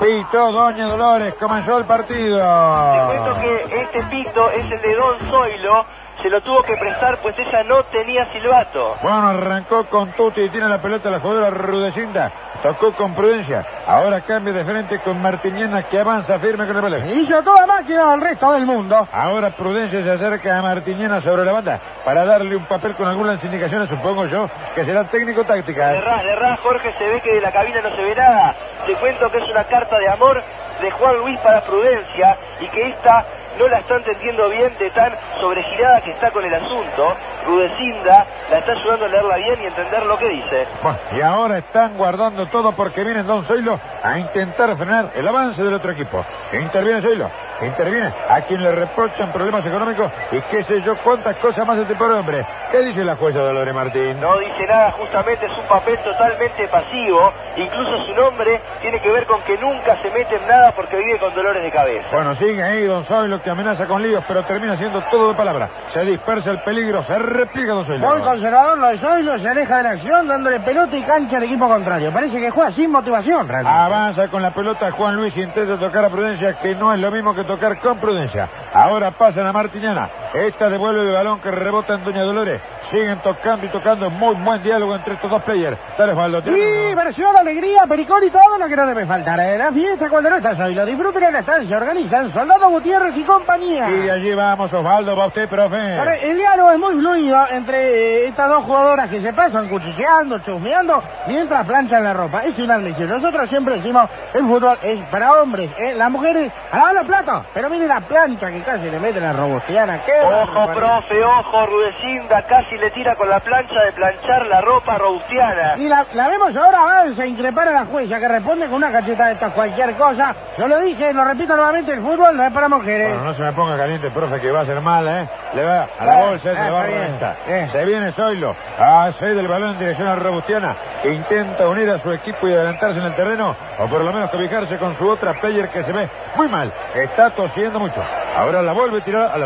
Pito, 0.01 0.53
Doña 0.53 0.87
Dolores, 0.89 1.35
comenzó 1.37 1.79
el 1.79 1.85
partido. 1.85 2.37
Te 2.39 3.07
cuento 3.07 3.41
que 3.41 3.83
este 3.83 4.03
pito 4.05 4.51
es 4.51 4.71
el 4.71 4.81
de 4.83 4.95
Don 4.95 5.19
Zoilo, 5.31 5.87
se 6.25 6.31
lo 6.31 6.41
tuvo 6.41 6.63
que 6.63 6.75
prestar 6.79 7.19
pues 7.19 7.39
ella 7.39 7.63
no 7.65 7.83
tenía 7.85 8.33
silbato. 8.33 8.97
Bueno, 9.03 9.29
arrancó 9.29 9.85
con 9.91 10.11
Tuti 10.13 10.41
y 10.41 10.49
tiene 10.49 10.71
la 10.71 10.79
pelota 10.79 11.11
la 11.11 11.21
jugadora 11.21 11.51
Rudecinda. 11.51 12.33
Tocó 12.63 12.95
con 12.95 13.15
prudencia. 13.15 13.63
Ahora 13.87 14.23
cambia 14.23 14.55
de 14.55 14.65
frente 14.65 15.01
con 15.01 15.21
Martiniana 15.21 15.83
que 15.83 16.01
avanza 16.01 16.39
firme 16.39 16.67
con 16.67 16.77
el 16.77 16.81
balón. 16.81 17.11
Hizo 17.11 17.43
toda 17.43 17.67
máquina 17.67 18.15
al 18.15 18.23
resto 18.23 18.51
del 18.53 18.65
mundo. 18.65 19.07
Ahora 19.13 19.51
Prudencia 19.51 20.03
se 20.03 20.11
acerca 20.13 20.59
a 20.59 20.63
Martiniana 20.63 21.21
sobre 21.21 21.45
la 21.45 21.53
banda 21.53 21.79
para 22.07 22.25
darle 22.25 22.57
un 22.57 22.65
papel 22.65 22.95
con 22.95 23.07
algunas 23.07 23.45
indicaciones, 23.45 23.91
supongo 23.91 24.25
yo, 24.25 24.49
que 24.75 24.83
será 24.87 25.05
técnico-táctica. 25.05 25.93
Le 25.93 25.99
errás, 25.99 26.25
le 26.25 26.33
errás, 26.33 26.61
Jorge, 26.61 26.95
se 26.97 27.07
ve 27.07 27.21
que 27.21 27.35
de 27.35 27.43
la 27.43 27.53
cabina 27.53 27.83
no 27.83 27.95
se 27.95 28.01
ve 28.01 28.15
nada. 28.15 28.57
Te 28.87 28.95
cuento 28.95 29.31
que 29.31 29.39
es 29.39 29.49
una 29.51 29.65
carta 29.65 29.99
de 29.99 30.09
amor 30.09 30.43
de 30.81 30.91
Juan 30.91 31.19
Luis 31.19 31.39
para 31.41 31.61
Prudencia 31.61 32.39
y 32.61 32.69
que 32.69 32.89
esta 32.89 33.27
no 33.59 33.69
la 33.69 33.79
está 33.79 33.97
entendiendo 33.97 34.49
bien 34.49 34.77
de 34.79 34.91
tan 34.91 35.13
sobregirada 35.41 36.01
que 36.03 36.13
está 36.13 36.31
con 36.31 36.45
el 36.45 36.55
asunto. 36.55 37.17
Rudecinda 37.47 38.27
la 38.51 38.59
está 38.59 38.73
ayudando 38.73 39.05
a 39.05 39.09
leerla 39.09 39.37
bien 39.37 39.63
y 39.63 39.67
entender 39.67 40.07
lo 40.07 40.19
que 40.19 40.29
dice. 40.29 40.67
Bueno, 40.83 40.99
y 41.13 41.21
ahora 41.21 41.59
están 41.59 41.97
guardando 41.97 42.47
todo 42.47 42.73
porque 42.73 43.05
viene 43.05 43.23
Don 43.23 43.45
Zoilo 43.45 43.79
a 44.03 44.19
intentar 44.19 44.77
frenar 44.77 45.11
el 45.15 45.27
avance 45.29 45.63
del 45.63 45.75
otro 45.75 45.93
equipo. 45.93 46.25
Interviene 46.53 47.03
Zoilo, 47.03 47.31
interviene 47.63 48.13
a 48.29 48.41
quien 48.43 48.63
le 48.63 48.73
reprochan 48.73 49.33
problemas 49.33 49.65
económicos 49.67 50.11
y 50.33 50.41
qué 50.43 50.65
sé 50.65 50.83
yo 50.83 50.97
cuántas 51.03 51.37
cosas 51.37 51.67
más 51.67 51.79
este 51.79 51.95
pobre 51.95 52.15
hombre. 52.15 52.47
¿Qué 52.71 52.81
dice 52.81 53.05
la 53.05 53.17
jueza 53.17 53.41
Dolores 53.41 53.75
Martín? 53.75 54.21
No 54.21 54.39
dice 54.39 54.67
nada, 54.67 54.93
justamente 54.93 55.47
es 55.47 55.53
un 55.59 55.67
papel 55.67 55.99
totalmente 55.99 56.67
pasivo. 56.69 57.33
Incluso 57.57 58.05
su 58.07 58.15
nombre 58.15 58.61
tiene 58.81 59.01
que 59.01 59.11
ver 59.11 59.27
con 59.27 59.43
que 59.43 59.57
nunca 59.59 59.97
se 60.03 60.11
mete 60.11 60.37
en 60.37 60.47
nada 60.47 60.73
porque 60.73 60.97
vive 60.97 61.19
con 61.19 61.35
dolores 61.35 61.63
de 61.63 61.71
cabeza. 61.71 62.09
Bueno, 62.13 62.35
sigue 62.37 62.63
ahí 62.63 62.85
Don 62.85 63.05
Zoilo 63.05 63.41
que 63.45 63.51
amenaza 63.51 63.87
con 63.87 64.03
líos, 64.03 64.25
pero 64.27 64.43
termina 64.45 64.77
siendo 64.77 65.03
todo 65.11 65.29
de 65.29 65.35
palabra. 65.35 65.69
Se 65.93 66.01
dispersa 66.01 66.51
el 66.51 66.63
peligro, 66.63 67.05
se 67.05 67.19
repliega 67.19 67.75
Don 67.75 67.85
Zoilo. 67.85 68.09
Muy 68.09 68.23
conservador 68.23 68.79
lo 68.79 68.89
de 68.89 68.99
Zoilo, 68.99 69.39
se 69.39 69.49
aleja 69.49 69.77
de 69.77 69.83
la 69.83 69.91
acción 69.91 70.27
dándole 70.27 70.61
pelota 70.61 70.97
y 70.97 71.03
cancha 71.03 71.37
al 71.37 71.45
equipo 71.45 71.69
contrario. 71.69 72.13
Parece 72.13 72.41
que 72.41 72.51
juega 72.51 72.73
sin 72.73 72.91
motivación, 72.91 73.47
realmente. 73.47 73.79
Avanza 73.79 74.29
con 74.29 74.43
la 74.43 74.53
pelota 74.53 74.91
Juan 74.91 75.17
Luis 75.17 75.37
intenta 75.37 75.79
tocar 75.79 76.07
a 76.07 76.11
Prudencia, 76.11 76.55
que 76.55 76.75
no 76.75 76.93
es 76.93 76.99
lo 76.99 77.11
mismo 77.11 77.35
que 77.35 77.45
tocar 77.45 77.79
con 77.81 77.99
Prudencia. 77.99 78.49
Ahora 78.73 79.11
pasan 79.13 79.47
a 79.47 79.53
Martiñana. 79.53 80.09
Esta 80.35 80.69
devuelve 80.69 81.03
el 81.03 81.13
balón 81.13 81.41
que 81.41 81.49
rebota 81.49 81.95
en 81.95 82.05
Doña 82.05 82.23
Dolores. 82.23 82.61
Siguen 82.91 83.21
tocando 83.21 83.67
y 83.67 83.69
tocando. 83.69 84.11
Muy 84.11 84.35
buen 84.35 84.63
diálogo 84.65 84.97
entre 84.97 85.15
estos 85.15 85.31
dos 85.31 85.41
players. 85.45 85.79
Dale, 85.97 86.11
Osvaldo. 86.11 86.43
Sí, 86.43 86.51
diversión, 86.51 87.37
alegría, 87.39 87.83
pericón 87.89 88.25
y 88.25 88.31
todo 88.31 88.59
lo 88.59 88.67
que 88.67 88.75
no 88.75 88.85
debe 88.85 89.07
faltar. 89.07 89.39
¿eh? 89.39 89.57
La 89.57 89.71
fiesta 89.71 90.11
cuando 90.11 90.31
no 90.31 90.37
está 90.37 90.57
Zoilo. 90.57 90.85
Disfruten 90.85 91.23
de 91.23 91.31
la 91.31 91.39
estancia. 91.39 91.77
Organizan 91.77 92.33
Soldado 92.33 92.69
Gutiérrez 92.69 93.17
y 93.17 93.23
compañía. 93.23 93.89
Y 93.89 94.11
allí 94.11 94.35
vamos, 94.35 94.73
Osvaldo. 94.73 95.17
Va 95.17 95.29
usted, 95.29 95.49
profe. 95.49 96.29
El 96.29 96.37
diálogo 96.37 96.71
es 96.73 96.79
muy 96.81 96.95
fluido 96.95 97.47
entre 97.51 98.25
eh, 98.25 98.27
estas 98.27 98.49
dos 98.49 98.65
jugadoras 98.65 99.09
que 99.09 99.23
se 99.23 99.33
pasan 99.33 99.69
cuchicheando, 99.69 100.41
chusmeando, 100.41 101.01
mientras 101.29 101.65
planchan 101.65 102.03
la 102.03 102.13
ropa. 102.13 102.41
Es 102.41 102.59
una 102.59 102.75
admisión. 102.75 103.09
Nosotros 103.09 103.49
siempre 103.49 103.77
decimos, 103.77 104.11
el 104.33 104.43
fútbol 104.47 104.79
es 104.83 105.01
para 105.11 105.33
hombres, 105.41 105.71
¿eh? 105.79 105.95
las 105.95 106.11
mujeres 106.11 106.51
a 106.73 106.77
lavar 106.77 106.95
los 106.95 107.05
platos. 107.05 107.47
Pero 107.55 107.71
mire 107.71 107.87
la 107.87 108.01
plancha 108.01 108.51
que 108.51 108.63
casi 108.63 108.91
le 108.91 108.99
mete 108.99 109.21
la 109.21 109.33
robustiana. 109.33 110.03
¡Qué 110.05 110.24
Ojo, 110.25 110.67
profe, 110.75 111.25
ojo, 111.25 111.67
Rudecinda 111.67 112.43
casi 112.47 112.77
le 112.79 112.91
tira 112.91 113.15
con 113.17 113.29
la 113.29 113.41
plancha 113.41 113.83
de 113.85 113.93
planchar 113.93 114.47
la 114.47 114.61
ropa 114.61 114.99
robustiana. 114.99 115.75
Y 115.77 115.89
la, 115.89 116.07
la 116.13 116.29
vemos 116.29 116.55
ahora 116.57 116.81
avanza 116.83 117.23
a 117.23 117.27
increpar 117.27 117.69
a 117.69 117.73
la 117.73 117.85
jueza 117.87 118.19
que 118.19 118.29
responde 118.29 118.67
con 118.67 118.75
una 118.77 118.93
cacheta 118.93 119.27
de 119.27 119.33
estas 119.33 119.53
cualquier 119.53 119.95
cosa. 119.97 120.35
Yo 120.59 120.69
lo 120.69 120.81
dije, 120.81 121.13
lo 121.13 121.25
repito 121.25 121.57
nuevamente, 121.57 121.93
el 121.93 122.01
fútbol 122.03 122.37
no 122.37 122.45
es 122.45 122.53
para 122.53 122.69
mujeres. 122.69 123.09
Bueno, 123.09 123.25
no 123.25 123.35
se 123.35 123.43
me 123.43 123.53
ponga 123.53 123.77
caliente, 123.77 124.11
profe, 124.11 124.41
que 124.41 124.51
va 124.51 124.61
a 124.61 124.67
ser 124.67 124.81
mal, 124.81 125.07
¿eh? 125.09 125.29
Le 125.55 125.65
va 125.65 125.89
a 125.99 126.05
la 126.05 126.21
Eh, 126.21 126.27
bolsa, 126.29 126.51
eh, 126.51 126.55
le 126.65 126.71
va 126.71 126.81
a 126.81 126.87
reventar. 126.87 127.37
Eh. 127.47 127.69
Se 127.73 127.85
viene 127.85 128.13
Zoilo, 128.13 128.55
a 128.79 129.11
seis 129.19 129.35
del 129.35 129.49
balón 129.49 129.71
en 129.71 129.79
dirección 129.79 130.09
a 130.09 130.17
Robustiana, 130.17 130.77
que 131.03 131.13
intenta 131.13 131.67
unir 131.69 131.91
a 131.91 131.99
su 132.01 132.13
equipo 132.13 132.47
y 132.49 132.53
adelantarse 132.53 132.99
en 132.99 133.05
el 133.07 133.15
terreno, 133.15 133.57
o 133.79 133.87
por 133.89 134.03
lo 134.03 134.13
menos 134.13 134.31
cobijarse 134.31 134.77
con 134.79 134.97
su 134.99 135.09
otra 135.09 135.35
player 135.35 135.69
que 135.71 135.83
se 135.83 135.93
ve 135.93 136.09
muy 136.37 136.49
mal. 136.49 136.73
Está 136.95 137.31
tosiendo 137.31 137.79
mucho. 137.79 138.03
Ahora 138.37 138.63
la 138.63 138.73
vuelve 138.73 138.99
a 138.99 139.05
tirar 139.05 139.31
a 139.33 139.39
la. 139.39 139.45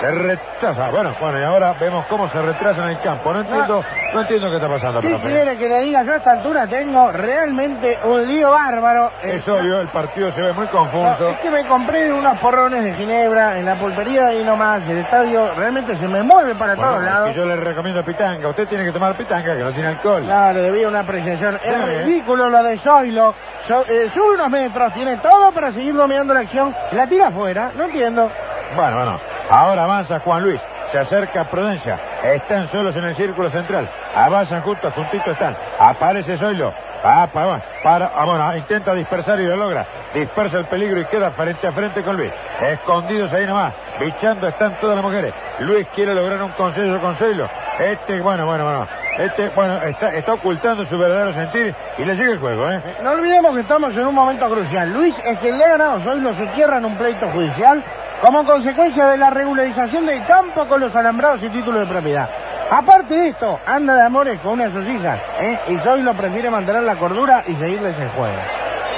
Se 0.00 0.10
retrasa. 0.16 0.90
Bueno, 0.90 1.14
bueno, 1.20 1.38
y 1.38 1.42
ahora 1.44 1.74
vemos 1.78 2.06
cómo 2.06 2.28
se 2.28 2.40
retrasa 2.42 2.82
en 2.84 2.90
el 2.90 3.00
campo. 3.00 3.32
No 3.32 3.40
entiendo, 3.40 3.84
no 4.14 4.20
entiendo 4.20 4.48
qué 4.50 4.56
está 4.56 4.68
pasando, 4.68 5.00
¿Qué 5.00 5.16
quiere 5.20 5.56
que 5.56 5.68
le 5.68 5.80
diga? 5.82 6.02
Yo 6.02 6.12
a 6.12 6.16
esta 6.16 6.32
altura 6.32 6.66
tengo 6.66 7.12
realmente 7.12 7.98
un 8.04 8.26
lío 8.26 8.50
bárbaro. 8.50 9.10
Eh, 9.22 9.36
Es 9.36 9.48
obvio, 9.48 9.80
el 9.80 9.88
partido 9.88 10.32
se 10.32 10.40
ve 10.40 10.52
muy 10.52 10.66
no, 10.66 10.72
confuso. 10.72 11.30
es 11.30 11.38
que 11.38 11.50
me 11.50 11.64
compré 11.66 12.12
unos 12.12 12.38
porrones 12.40 12.82
de 12.84 12.94
Ginebra 12.94 13.58
en 13.58 13.66
la 13.66 13.74
pulpería 13.76 14.32
y 14.34 14.44
no 14.44 14.56
más. 14.56 14.82
El 14.88 14.98
estadio 14.98 15.54
realmente 15.54 15.96
se 15.98 16.08
me 16.08 16.22
mueve 16.22 16.54
para 16.54 16.74
Bueno, 16.74 16.90
todos 16.92 17.04
lados. 17.04 17.34
yo 17.34 17.44
le 17.46 17.56
recomiendo 17.56 18.04
pitanga. 18.04 18.48
Usted 18.48 18.66
tiene 18.68 18.84
que 18.84 18.92
tomar 18.92 19.14
pitanga, 19.16 19.54
que 19.56 19.62
no 19.62 19.72
tiene 19.72 19.88
alcohol. 19.88 20.22
Claro, 20.24 20.60
debía 20.62 20.88
una 20.88 21.00
apreciación. 21.00 21.56
Es 21.62 21.76
Sí. 21.76 21.82
ridículo 22.04 22.48
lo 22.50 22.62
de 22.62 22.78
Zoilo. 22.78 23.34
So- 23.68 23.84
eh, 23.88 24.10
sube 24.14 24.34
unos 24.34 24.48
metros, 24.50 24.94
tiene 24.94 25.16
todo 25.18 25.50
para 25.52 25.72
seguir 25.72 25.94
dominando 25.94 26.32
la 26.34 26.40
acción. 26.40 26.74
La 26.92 27.06
tira 27.06 27.28
afuera, 27.28 27.72
no 27.74 27.84
entiendo. 27.84 28.30
Bueno, 28.76 28.96
bueno. 28.96 29.20
Ahora 29.50 29.84
avanza 29.84 30.20
Juan 30.20 30.42
Luis. 30.42 30.60
Se 30.92 30.98
acerca 30.98 31.44
Prudencia. 31.50 31.98
Están 32.22 32.70
solos 32.70 32.94
en 32.96 33.04
el 33.04 33.16
círculo 33.16 33.50
central. 33.50 33.88
Avanzan 34.14 34.62
juntos, 34.62 34.92
juntitos 34.94 35.28
están. 35.28 35.56
Aparece 35.78 36.38
Zoilo. 36.38 36.72
Ah, 37.04 37.28
para, 37.32 37.62
para, 37.82 38.10
ah, 38.16 38.24
bueno, 38.24 38.56
intenta 38.56 38.94
dispersar 38.94 39.38
y 39.40 39.46
lo 39.46 39.56
logra. 39.56 39.86
Dispersa 40.14 40.58
el 40.58 40.66
peligro 40.66 41.00
y 41.00 41.04
queda 41.04 41.30
frente 41.32 41.66
a 41.66 41.72
frente 41.72 42.02
con 42.02 42.16
Luis. 42.16 42.32
Escondidos 42.60 43.32
ahí 43.32 43.46
nomás. 43.46 43.74
Bichando 44.00 44.48
están 44.48 44.78
todas 44.80 44.96
las 44.96 45.04
mujeres. 45.04 45.34
Luis 45.60 45.86
quiere 45.94 46.14
lograr 46.14 46.42
un 46.42 46.52
consenso 46.52 47.00
con 47.00 47.16
Zoilo. 47.16 47.48
Este, 47.78 48.20
bueno, 48.20 48.46
bueno, 48.46 48.64
bueno. 48.64 48.88
Este, 49.18 49.48
bueno, 49.50 49.80
está, 49.82 50.14
está 50.14 50.34
ocultando 50.34 50.84
su 50.86 50.98
verdadero 50.98 51.32
sentir 51.34 51.74
y 51.98 52.04
le 52.04 52.16
sigue 52.16 52.32
el 52.32 52.38
juego, 52.38 52.70
¿eh? 52.70 52.82
No 53.02 53.12
olvidemos 53.12 53.54
que 53.54 53.60
estamos 53.60 53.92
en 53.92 54.06
un 54.06 54.14
momento 54.14 54.48
crucial. 54.48 54.92
Luis 54.92 55.14
es 55.24 55.38
quien 55.38 55.56
le 55.58 55.64
ha 55.64 55.68
ganado 55.68 56.00
Zoilo 56.00 56.34
su 56.34 56.46
tierra 56.54 56.78
en 56.78 56.84
un 56.84 56.96
pleito 56.96 57.30
judicial 57.30 57.82
como 58.24 58.44
consecuencia 58.44 59.06
de 59.06 59.16
la 59.16 59.30
regularización 59.30 60.06
del 60.06 60.24
campo 60.26 60.66
con 60.66 60.80
los 60.80 60.94
alambrados 60.94 61.42
y 61.42 61.48
títulos 61.50 61.80
de 61.80 61.86
propiedad. 61.86 62.28
Aparte 62.70 63.14
de 63.14 63.28
esto, 63.28 63.60
anda 63.66 63.94
de 63.94 64.02
amores 64.02 64.40
con 64.40 64.52
una 64.54 64.68
de 64.68 64.72
sus 64.72 64.88
hijas, 64.88 65.20
¿eh? 65.40 65.58
Y 65.68 65.78
Zoilo 65.78 66.14
prefiere 66.14 66.50
mantener 66.50 66.82
la 66.82 66.96
cordura 66.96 67.44
y 67.46 67.54
seguirles 67.56 67.96
el 67.98 68.08
juego. 68.10 68.36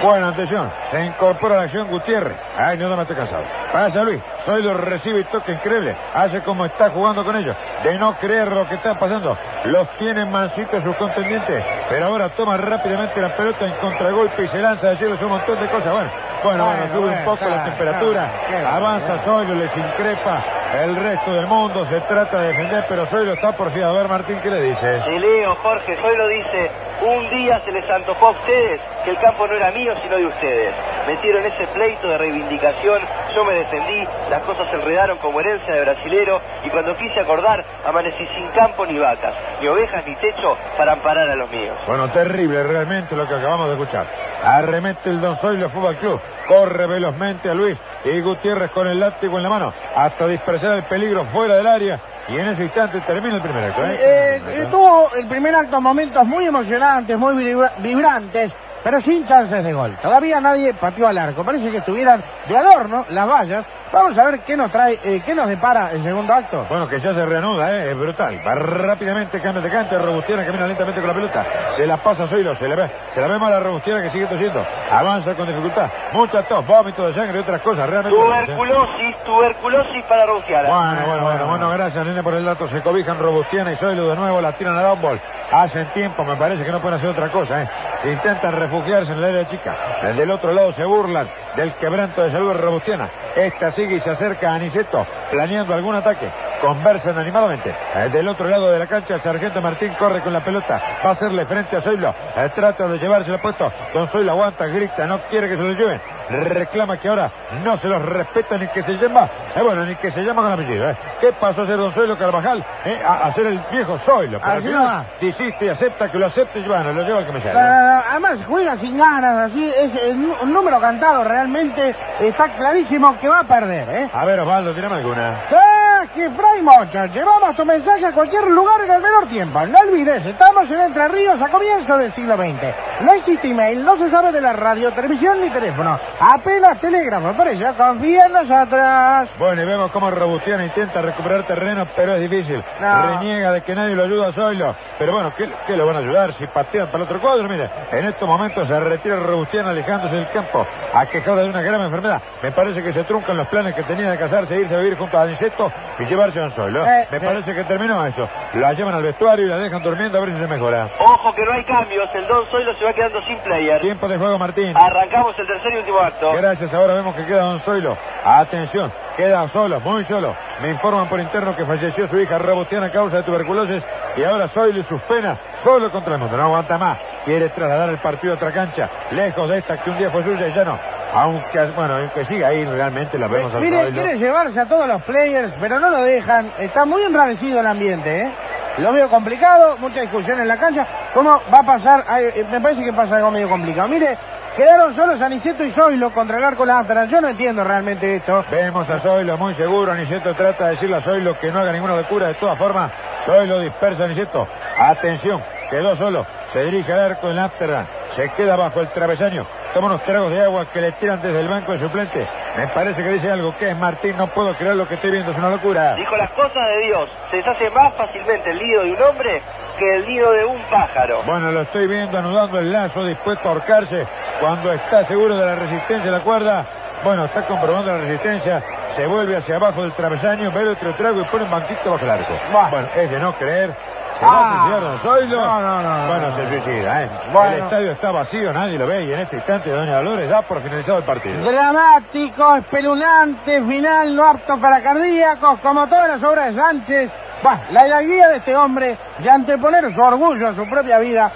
Bueno, 0.03 0.29
atención, 0.29 0.71
se 0.93 1.05
incorpora 1.05 1.55
a 1.55 1.59
la 1.59 1.63
acción 1.65 1.89
Gutiérrez. 1.89 2.37
Ay, 2.57 2.79
no, 2.79 2.89
no 2.89 2.97
me 2.97 3.03
estoy 3.03 3.17
cansado. 3.17 3.43
Pasa 3.73 4.05
Luis, 4.05 4.23
Zoilo 4.47 4.75
recibe 4.75 5.21
y 5.21 5.25
toca 5.25 5.51
increíble. 5.51 5.97
Hace 6.15 6.41
como 6.43 6.65
está 6.65 6.91
jugando 6.91 7.25
con 7.25 7.37
ellos. 7.37 7.57
De 7.83 7.99
no 7.99 8.17
creer 8.19 8.51
lo 8.53 8.67
que 8.69 8.77
está 8.77 8.95
pasando. 8.95 9.37
Los 9.65 9.91
tienen 9.99 10.31
mansitos 10.31 10.85
sus 10.85 10.95
contendientes. 10.97 11.65
Pero 11.89 12.07
ahora 12.07 12.29
toma 12.31 12.57
rápidamente 12.57 13.21
la 13.21 13.37
pelota 13.37 13.67
en 13.67 13.75
contragolpe 13.75 14.45
y 14.45 14.49
se 14.49 14.59
lanza 14.59 14.91
de 14.91 14.97
cielo 14.99 15.19
un 15.21 15.29
montón 15.29 15.59
de 15.61 15.69
cosas. 15.69 15.93
Bueno, 15.93 16.11
bueno, 16.43 16.65
bueno, 16.65 16.79
Bueno, 16.79 16.95
sube 16.95 17.19
un 17.19 17.25
poco 17.25 17.49
la 17.49 17.65
temperatura. 17.65 18.31
está, 18.49 18.77
Avanza. 18.77 19.19
Zoilo, 19.25 19.55
les 19.55 19.77
increpa. 19.77 20.43
El 20.83 20.97
resto 20.97 21.33
del 21.33 21.47
mundo 21.47 21.87
se 21.87 22.01
trata 22.03 22.41
de 22.41 22.49
defender, 22.49 22.85
pero 22.89 23.07
Zoilo 23.07 23.33
está 23.33 23.53
porfiado. 23.53 23.95
A 23.95 23.99
ver, 24.03 24.09
Martín, 24.09 24.39
¿qué 24.43 24.51
le 24.51 24.61
dices? 24.63 25.05
Te 25.05 25.19
leo, 25.19 25.55
Jorge, 25.57 25.97
Zoilo 25.97 26.29
dice, 26.29 26.71
un 27.03 27.31
día 27.31 27.61
se 27.65 27.73
les 27.73 27.89
antojó 27.91 28.29
a 28.29 28.31
ustedes 28.33 28.81
que 29.05 29.11
el 29.11 29.19
campo 29.19 29.47
no 29.47 29.55
era 29.55 29.71
mío 29.73 29.95
sino 30.03 30.17
de 30.17 30.27
ustedes. 30.27 30.75
Metieron 31.09 31.43
ese 31.47 31.67
pleito 31.69 32.07
de 32.07 32.19
reivindicación, 32.19 33.01
yo 33.35 33.43
me 33.47 33.55
defendí, 33.55 34.07
las 34.29 34.43
cosas 34.43 34.69
se 34.69 34.77
enredaron 34.77 35.17
como 35.19 35.41
herencia 35.41 35.73
de 35.75 35.81
brasilero 35.81 36.39
y 36.65 36.69
cuando 36.69 36.95
quise 36.99 37.19
acordar 37.21 37.65
amanecí 37.87 38.27
sin 38.37 38.47
campo 38.49 38.85
ni 38.85 38.99
vacas, 38.99 39.33
ni 39.63 39.69
ovejas 39.69 40.05
ni 40.07 40.15
techo 40.17 40.55
para 40.77 40.93
amparar 40.93 41.31
a 41.31 41.35
los 41.35 41.51
míos. 41.51 41.75
Bueno, 41.87 42.11
terrible 42.11 42.63
realmente 42.63 43.17
lo 43.17 43.27
que 43.27 43.35
acabamos 43.35 43.69
de 43.69 43.73
escuchar. 43.83 44.07
Arremete 44.45 45.09
el 45.09 45.21
Don 45.23 45.39
Zoilo 45.39 45.71
Fútbol 45.71 45.97
Club. 45.97 46.21
Corre 46.47 46.87
velozmente 46.87 47.49
a 47.49 47.55
Luis 47.55 47.79
y 48.05 48.21
Gutiérrez 48.21 48.71
con 48.73 48.87
el 48.87 49.01
látigo 49.01 49.39
en 49.39 49.43
la 49.45 49.49
mano 49.49 49.73
hasta 49.97 50.27
dispersar 50.27 50.77
el 50.77 50.83
peligro 50.85 51.25
fuera 51.33 51.57
del 51.57 51.67
área. 51.67 52.01
Y 52.29 52.37
en 52.39 52.47
ese 52.49 52.65
instante 52.65 53.01
termina 53.01 53.37
el 53.37 53.43
primer 53.43 53.65
acto. 53.65 53.83
¿eh? 53.87 53.97
Eh, 53.99 54.43
eh, 54.47 54.67
tuvo 54.71 55.11
el 55.15 55.27
primer 55.27 55.55
acto 55.55 55.81
momentos 55.81 56.27
muy 56.27 56.45
emocionantes, 56.45 57.17
muy 57.17 57.35
vibra- 57.43 57.73
vibrantes, 57.79 58.53
pero 58.89 59.03
sin 59.03 59.27
chances 59.27 59.63
de 59.63 59.75
gol. 59.75 59.99
Todavía 60.01 60.41
nadie 60.41 60.73
pateó 60.73 61.09
al 61.09 61.19
arco. 61.19 61.45
Parece 61.45 61.71
que 61.71 61.77
estuvieran 61.77 62.25
de 62.49 62.57
adorno 62.57 63.05
las 63.11 63.29
vallas. 63.29 63.67
Vamos 63.93 64.19
a 64.19 64.25
ver 64.27 64.41
qué 64.41 64.57
nos 64.57 64.71
trae, 64.71 64.99
eh, 65.03 65.23
qué 65.25 65.35
nos 65.35 65.49
depara 65.49 65.93
el 65.93 66.03
segundo 66.03 66.33
acto. 66.33 66.67
Bueno, 66.69 66.89
que 66.89 67.01
ya 67.01 67.15
se 67.15 67.25
reanuda, 67.25 67.71
¿eh? 67.73 67.91
es 67.91 67.99
brutal. 67.99 68.39
Va 68.47 68.55
rápidamente, 68.55 69.41
cambia 69.41 69.63
de 69.63 69.71
cancha, 69.71 69.99
Robustiana 69.99 70.45
camina 70.45 70.67
lentamente 70.67 71.01
con 71.01 71.09
la 71.09 71.15
pelota. 71.15 71.47
Se 71.77 71.87
la 71.87 71.97
pasa 71.97 72.25
a 72.25 72.27
Zoilo, 72.27 72.55
se 72.57 72.69
le 72.69 72.77
ve, 72.77 72.91
se 73.15 73.21
la 73.21 73.29
ve 73.29 73.39
mal 73.39 73.53
a 73.53 73.61
Robustiana 73.61 74.03
que 74.03 74.11
sigue 74.11 74.27
tosiendo. 74.27 74.65
Avanza 74.91 75.35
con 75.35 75.47
dificultad. 75.47 75.89
Mucha 76.13 76.43
tos, 76.43 76.67
vómito 76.67 77.07
de 77.07 77.15
sangre 77.15 77.39
y 77.39 77.41
otras 77.41 77.63
cosas. 77.63 77.89
Realmente. 77.89 78.19
Tuberculosis, 78.19 79.17
tuberculosis 79.25 80.05
para 80.05 80.27
Rugiara. 80.27 80.69
Bueno, 80.69 81.07
bueno, 81.07 81.25
bueno, 81.25 81.47
bueno, 81.47 81.71
gracias, 81.71 82.05
nene, 82.05 82.23
por 82.23 82.35
el 82.35 82.45
dato. 82.45 82.69
Se 82.69 82.83
cobijan 82.83 83.19
Robustiana 83.19 83.73
y 83.73 83.77
Zoilo 83.77 84.09
de 84.09 84.17
nuevo, 84.17 84.41
la 84.41 84.53
tiran 84.53 84.77
a 84.77 84.83
Downball. 84.83 85.21
Hacen 85.51 85.87
tiempo, 85.95 86.25
me 86.25 86.37
parece 86.37 86.63
que 86.63 86.71
no 86.71 86.81
pueden 86.81 86.99
hacer 86.99 87.09
otra 87.09 87.31
cosa, 87.31 87.63
¿eh? 87.63 87.69
Intentan 88.05 88.53
refugiarse 88.53 89.13
en 89.13 89.19
el 89.19 89.25
área 89.25 89.49
chica. 89.49 89.77
Desde 90.03 90.23
el 90.23 90.31
otro 90.31 90.53
lado 90.53 90.73
se 90.73 90.85
burlan 90.85 91.29
del 91.57 91.75
quebranto 91.77 92.23
de 92.23 92.31
salud 92.31 92.53
de 92.53 92.61
Robustiana. 92.61 93.11
Esta 93.35 93.73
sigue 93.79 93.97
y 93.97 94.01
se 94.01 94.11
acerca 94.11 94.51
a 94.51 94.55
Aniceto, 94.57 95.07
planeando 95.31 95.73
algún 95.73 95.95
ataque. 95.95 96.29
Conversan 96.61 97.19
animadamente. 97.19 97.75
Eh, 97.95 98.09
del 98.11 98.29
otro 98.29 98.49
lado 98.49 98.71
de 98.71 98.79
la 98.79 98.87
cancha, 98.87 99.19
Sargento 99.19 99.61
Martín 99.61 99.95
corre 99.99 100.21
con 100.21 100.33
la 100.33 100.45
pelota, 100.45 100.81
va 101.05 101.11
a 101.11 101.13
hacerle 101.13 101.47
frente 101.47 101.77
a 101.77 101.81
Zoilo, 101.81 102.15
eh, 102.37 102.51
trata 102.55 102.87
de 102.87 102.99
llevárselo 102.99 103.41
puesto, 103.41 103.71
Don 103.95 104.09
Zoilo 104.09 104.33
aguanta, 104.33 104.67
grita, 104.67 105.07
no 105.07 105.21
quiere 105.31 105.49
que 105.49 105.57
se 105.57 105.63
lo 105.63 105.73
lleven, 105.73 106.01
reclama 106.29 106.99
que 106.99 107.09
ahora 107.09 107.31
no 107.65 107.77
se 107.79 107.89
los 107.89 108.03
respeta 108.03 108.59
ni 108.59 108.69
que 108.69 108.83
se 108.83 108.93
llama, 108.95 109.29
eh, 109.55 109.63
bueno, 109.63 109.85
ni 109.85 109.97
que 109.97 110.11
se 110.11 110.23
llama 110.23 110.43
con 110.43 110.53
apellido. 110.53 110.91
Eh. 110.91 110.97
¿Qué 111.21 111.33
pasó 111.33 111.63
a 111.63 111.67
ser 111.67 111.77
Don 111.77 111.93
Zoilo 111.93 112.17
Carvajal? 112.19 112.65
A, 113.07 113.33
ser 113.33 113.47
el 113.47 113.59
viejo 113.71 113.99
Zoilo, 113.99 114.39
pero 114.41 114.53
al 114.53 114.63
final 114.63 115.07
desiste 115.21 115.65
y 115.65 115.69
acepta 115.69 116.11
que 116.11 116.19
lo 116.19 116.27
acepte 116.27 116.61
y 116.61 116.69
bueno, 116.69 116.93
lo 116.93 117.03
lleva 117.03 117.19
al 117.19 117.27
comisario. 117.27 117.59
Ah, 117.59 118.05
además 118.11 118.39
juega 118.47 118.77
sin 118.77 118.97
ganas, 118.97 119.51
así 119.51 119.73
es 119.77 119.95
el 120.03 120.29
un 120.43 120.53
número 120.53 120.81
cantado 120.81 121.25
realmente 121.25 121.95
está 122.21 122.49
clarísimo 122.57 123.19
que 123.19 123.29
va 123.29 123.41
a 123.41 123.45
perder, 123.45 123.89
¿eh? 123.89 124.11
A 124.13 124.25
ver, 124.25 124.41
Osvaldo, 124.41 124.75
tirame 124.75 124.97
alguna. 124.97 125.43
¡Ah, 125.51 125.78
que 126.19 126.31
Fray 126.31 126.63
Mocha! 126.63 127.07
Llevamos 127.07 127.55
tu 127.55 127.65
mensaje 127.65 128.05
a 128.07 128.13
cualquier 128.13 128.45
lugar 128.49 128.81
en 128.81 128.91
el 128.91 129.01
menor 129.01 129.29
tiempo. 129.29 129.65
No 129.67 129.79
olvides, 129.87 130.27
estamos 130.27 130.69
en 130.69 130.81
Entre 130.81 131.07
Ríos 131.09 131.41
a 131.41 131.49
comienzos 131.49 131.97
del 131.97 132.13
siglo 132.15 132.37
XX. 132.37 133.03
No 133.03 133.13
existe 133.13 133.49
email, 133.49 133.85
no 133.85 133.97
se 133.97 134.11
sabe 134.11 134.33
de 134.33 134.41
la 134.41 134.53
radio, 134.53 134.93
televisión 134.93 135.41
ni 135.41 135.49
teléfono. 135.51 135.99
Apenas 136.19 136.81
telégrafo, 136.81 137.33
por 137.35 137.47
eso 137.47 137.73
confía 137.77 138.27
en 138.27 138.33
nosotros. 138.33 139.39
Bueno, 139.39 139.63
y 139.63 139.65
vemos 139.65 139.93
cómo 139.93 140.11
Robustiano 140.11 140.65
intenta 140.65 141.01
recuperar 141.01 141.47
terreno, 141.47 141.87
pero 141.95 142.17
es 142.17 142.29
difícil. 142.29 142.65
No. 142.81 143.21
Reniega 143.21 143.53
de 143.53 143.63
que 143.63 143.75
nadie 143.77 143.95
lo 143.95 144.03
ayuda 144.03 144.29
a 144.29 144.33
Zoilo. 144.33 144.75
Pero 144.99 145.13
bueno, 145.13 145.33
¿qué, 145.37 145.49
qué 145.69 145.77
lo 145.77 145.87
van 145.87 145.97
a 145.97 145.99
ayudar 146.01 146.35
si 146.35 146.49
patean 146.49 146.87
para 146.87 146.99
el 146.99 147.03
otro 147.05 147.21
cuadro? 147.21 147.49
Mire, 147.49 147.71
en 147.93 148.07
estos 148.07 148.29
momentos 148.29 148.67
se 148.67 148.81
retira 148.81 149.17
Robustiano 149.21 149.69
alejándose 149.69 150.17
del 150.17 150.31
campo, 150.31 150.67
aquejado 150.93 151.37
de 151.37 151.49
una 151.49 151.63
grave 151.63 151.85
enfermedad. 151.85 152.21
Me 152.43 152.51
parece 152.51 152.83
que 152.83 152.93
se 152.93 153.05
truncan 153.05 153.37
los 153.37 153.47
planes 153.47 153.77
que 153.77 153.85
tenía 153.85 154.11
de 154.11 154.19
casarse, 154.19 154.59
irse 154.59 154.75
a 154.75 154.79
vivir 154.79 154.99
junto 154.99 155.17
a 155.17 155.23
Aniceto 155.23 155.73
y 156.01 156.08
llevarse 156.09 156.41
un 156.41 156.51
Zoilo. 156.53 156.85
Eh, 156.85 157.09
Me 157.11 157.17
eh. 157.19 157.21
parece 157.21 157.55
que 157.55 157.65
terminó 157.65 158.05
eso. 158.07 158.29
La 158.55 158.73
llevan 158.73 158.95
al 158.95 159.03
vestuario 159.03 159.47
y 159.47 159.49
la 159.49 159.59
dejan 159.59 159.83
durmiendo 159.83 160.19
a 160.19 160.21
ver 160.21 160.31
si 160.33 160.39
se 160.39 160.47
mejora. 160.47 160.89
Ojo 160.99 161.33
que 161.35 161.45
no 161.45 161.53
hay 161.53 161.65
cambios, 161.65 162.09
el 162.15 162.27
Don 162.27 162.47
Zoilo 162.47 162.75
se 162.77 162.85
va 162.85 162.93
quedando 162.93 163.21
sin 163.23 163.39
player. 163.39 163.81
Tiempo 163.81 164.09
de 164.09 164.19
juego, 164.19 164.39
Martín. 164.39 164.75
Arrancamos 164.77 165.39
el 165.39 165.47
tercer 165.47 165.73
y 165.75 165.77
último 165.79 165.99
acto. 166.01 166.33
Gracias, 166.33 166.73
ahora 166.75 166.95
vemos 166.95 167.15
que 167.15 167.27
queda 167.27 167.43
Don 167.43 167.61
Zoilo. 167.61 167.97
Atención, 168.25 168.93
queda 169.17 169.47
solo, 169.49 169.81
muy 169.81 170.05
solo. 170.05 170.35
Me 170.61 170.71
informan 170.71 171.09
por 171.09 171.21
interno 171.21 171.57
que 171.57 171.65
falleció 171.65 172.09
su 172.09 172.19
hija 172.19 172.39
Robustiana 172.39 172.87
a 172.87 172.93
causa 172.93 173.19
de 173.19 173.23
tuberculosis 173.23 173.83
y 174.17 174.25
ahora 174.25 174.49
Zoilo 174.49 174.81
y 174.81 174.85
sus 174.85 175.01
penas 175.03 175.39
solo 175.63 175.91
contra 175.91 176.15
el 176.15 176.21
mundo. 176.21 176.37
No 176.37 176.45
aguanta 176.45 176.79
más. 176.79 176.99
Quiere 177.25 177.49
trasladar 177.51 177.91
el 177.91 177.99
partido 177.99 178.33
a 178.33 178.37
otra 178.37 178.53
cancha, 178.53 178.89
lejos 179.11 179.49
de 179.51 179.59
esta 179.59 179.77
que 179.83 179.91
un 179.91 179.99
día 179.99 180.11
fue 180.11 180.23
suya 180.23 180.49
y 180.49 180.53
ya 180.55 180.65
no. 180.65 180.79
Aunque, 181.15 181.65
bueno, 181.75 181.97
aunque 181.97 182.25
siga 182.27 182.49
ahí, 182.49 182.65
realmente 182.65 183.19
la 183.19 183.29
vemos 183.29 183.55
al 183.55 183.61
Mire, 183.63 183.91
quiere 183.91 184.19
llevarse 184.19 184.61
a 184.61 184.67
todos 184.67 184.87
los 184.87 185.03
players, 185.03 185.55
pero 185.61 185.81
no 185.81 185.91
lo 185.91 186.03
dejan. 186.03 186.53
Está 186.59 186.85
muy 186.85 187.03
enrarecido 187.03 187.61
el 187.61 187.67
ambiente, 187.67 188.23
¿eh? 188.23 188.33
Lo 188.79 188.93
veo 188.93 189.09
complicado, 189.11 189.77
mucha 189.79 190.03
discusión 190.03 190.39
en 190.41 190.47
la 190.47 190.57
cancha. 190.57 190.87
¿Cómo 191.13 191.31
va 191.31 191.59
a 191.61 191.63
pasar? 191.65 192.05
Ay, 192.07 192.27
eh, 192.27 192.47
me 192.49 192.61
parece 192.61 192.85
que 192.85 192.93
pasa 192.93 193.17
algo 193.17 193.31
medio 193.31 193.49
complicado. 193.49 193.89
Mire, 193.89 194.17
quedaron 194.57 194.95
solos 194.95 195.21
Aniceto 195.21 195.65
y 195.65 195.73
Zoilo 195.73 196.13
contra 196.13 196.39
el 196.39 196.45
arco 196.45 196.63
Amsterdam. 196.63 197.09
Yo 197.09 197.21
no 197.21 197.29
entiendo 197.29 197.65
realmente 197.65 198.17
esto. 198.17 198.45
Vemos 198.51 198.89
a 198.89 199.01
Zoilo 199.01 199.37
muy 199.37 199.55
seguro. 199.55 199.91
Aniceto 199.91 200.33
trata 200.35 200.67
de 200.67 200.71
decirle 200.73 200.97
a 200.97 201.01
Zoilo 201.01 201.37
que 201.41 201.51
no 201.51 201.59
haga 201.59 201.73
ninguna 201.73 201.97
locura. 201.97 202.29
De 202.29 202.35
todas 202.35 202.57
formas, 202.57 202.93
Zoilo 203.27 203.59
dispersa 203.59 204.03
a 204.03 204.07
Aniceto. 204.07 204.47
Atención, 204.79 205.43
quedó 205.71 205.97
solo. 205.97 206.25
Se 206.53 206.63
dirige 206.63 206.93
al 206.93 207.01
arco 207.01 207.31
en 207.31 207.39
Amsterdam. 207.39 207.85
Se 208.15 208.29
queda 208.31 208.55
bajo 208.55 208.81
el 208.81 208.89
travesaño. 208.91 209.45
Toma 209.75 209.89
unos 209.89 210.03
tragos 210.05 210.31
de 210.31 210.43
agua 210.43 210.67
que 210.73 210.81
le 210.81 210.93
tiran 210.93 211.21
desde 211.21 211.41
el 211.41 211.49
banco 211.49 211.73
de 211.73 211.79
suplente. 211.79 212.27
Me 212.57 212.69
parece 212.69 213.03
que 213.03 213.11
dice 213.11 213.31
algo. 213.31 213.55
¿Qué 213.59 213.71
es 213.71 213.77
Martín? 213.77 214.17
No 214.17 214.29
puedo 214.29 214.55
creer 214.57 214.77
lo 214.77 214.89
que 214.89 214.95
estoy 214.95 215.11
viendo. 215.11 215.33
Es 215.33 215.39
una 215.39 215.51
locura. 215.51 215.95
Dijo 215.95 216.17
las 216.17 216.31
cosas 216.31 216.69
de 216.69 216.87
Dios. 216.87 217.11
Se 217.31 217.37
deshace 217.37 217.71
más 217.71 217.95
fácilmente 217.95 218.51
el 218.51 218.59
nido 218.59 218.83
de 218.85 218.93
un 218.93 219.03
hombre 219.03 219.43
que 219.79 219.97
el 219.97 220.07
nido 220.07 220.33
de 220.33 220.45
un 220.45 220.63
pájaro. 220.71 221.23
Bueno, 221.25 221.53
lo 221.53 221.63
estoy 221.63 221.87
viendo 221.87 222.19
anudando 222.19 222.59
el 222.59 222.73
lazo, 222.73 223.05
dispuesto 223.05 223.49
a 223.49 223.53
ahorcarse. 223.53 224.07
Cuando 224.41 224.73
está 224.73 225.07
seguro 225.07 225.37
de 225.37 225.45
la 225.45 225.55
resistencia 225.55 226.05
de 226.05 226.19
la 226.19 226.25
cuerda, 226.25 226.67
bueno, 227.05 227.27
está 227.27 227.43
comprobando 227.47 227.93
la 227.93 227.99
resistencia. 227.99 228.63
Se 228.97 229.07
vuelve 229.07 229.37
hacia 229.37 229.57
abajo 229.57 229.83
del 229.83 229.93
travesaño, 229.93 230.51
bebe 230.51 230.71
otro 230.71 230.95
trago 230.95 231.21
y 231.21 231.25
pone 231.25 231.45
un 231.45 231.51
banquito 231.51 231.91
bajo 231.91 232.05
el 232.05 232.11
arco. 232.11 232.35
Bueno, 232.71 232.89
es 232.97 233.11
de 233.11 233.21
no 233.21 233.35
creer. 233.35 233.73
¿Se 234.19 234.25
Ah. 234.29 234.69
va 234.69 234.99
Zoilo? 234.99 235.37
No, 235.41 235.61
no, 235.61 235.83
no, 235.83 235.99
no, 236.01 236.07
Bueno, 236.09 236.29
no, 236.31 236.37
se 236.37 236.49
suicida, 236.49 237.03
¿eh? 237.03 237.11
Bueno. 237.33 237.57
El 237.57 237.63
estadio 237.65 237.93
está 237.93 238.11
vacío, 238.11 238.53
nadie 238.53 238.79
lo 238.79 238.87
ve 238.87 239.05
y 239.05 239.13
en 239.13 239.21
este 239.21 239.37
instante 239.37 239.71
Doña 239.71 239.97
Dolores 239.99 240.29
da 240.29 240.43
por 240.43 240.61
finalizado 240.61 240.99
el 240.99 241.05
partido. 241.05 241.45
Dramático, 241.45 242.57
espeluznante, 242.57 243.63
final 243.63 244.17
no 244.17 244.25
apto 244.27 244.59
para 244.61 244.83
cardíacos, 244.83 245.61
como 245.61 245.87
todas 245.87 246.09
las 246.09 246.23
obras 246.23 246.55
de 246.55 246.61
Sánchez. 246.61 247.11
Bah, 247.43 247.61
la 247.71 247.87
hidalguía 247.87 248.29
de 248.29 248.37
este 248.39 248.57
hombre 248.57 248.99
de 249.19 249.31
anteponer 249.31 249.93
su 249.95 250.01
orgullo 250.01 250.49
a 250.49 250.55
su 250.55 250.69
propia 250.69 250.99
vida, 250.99 251.31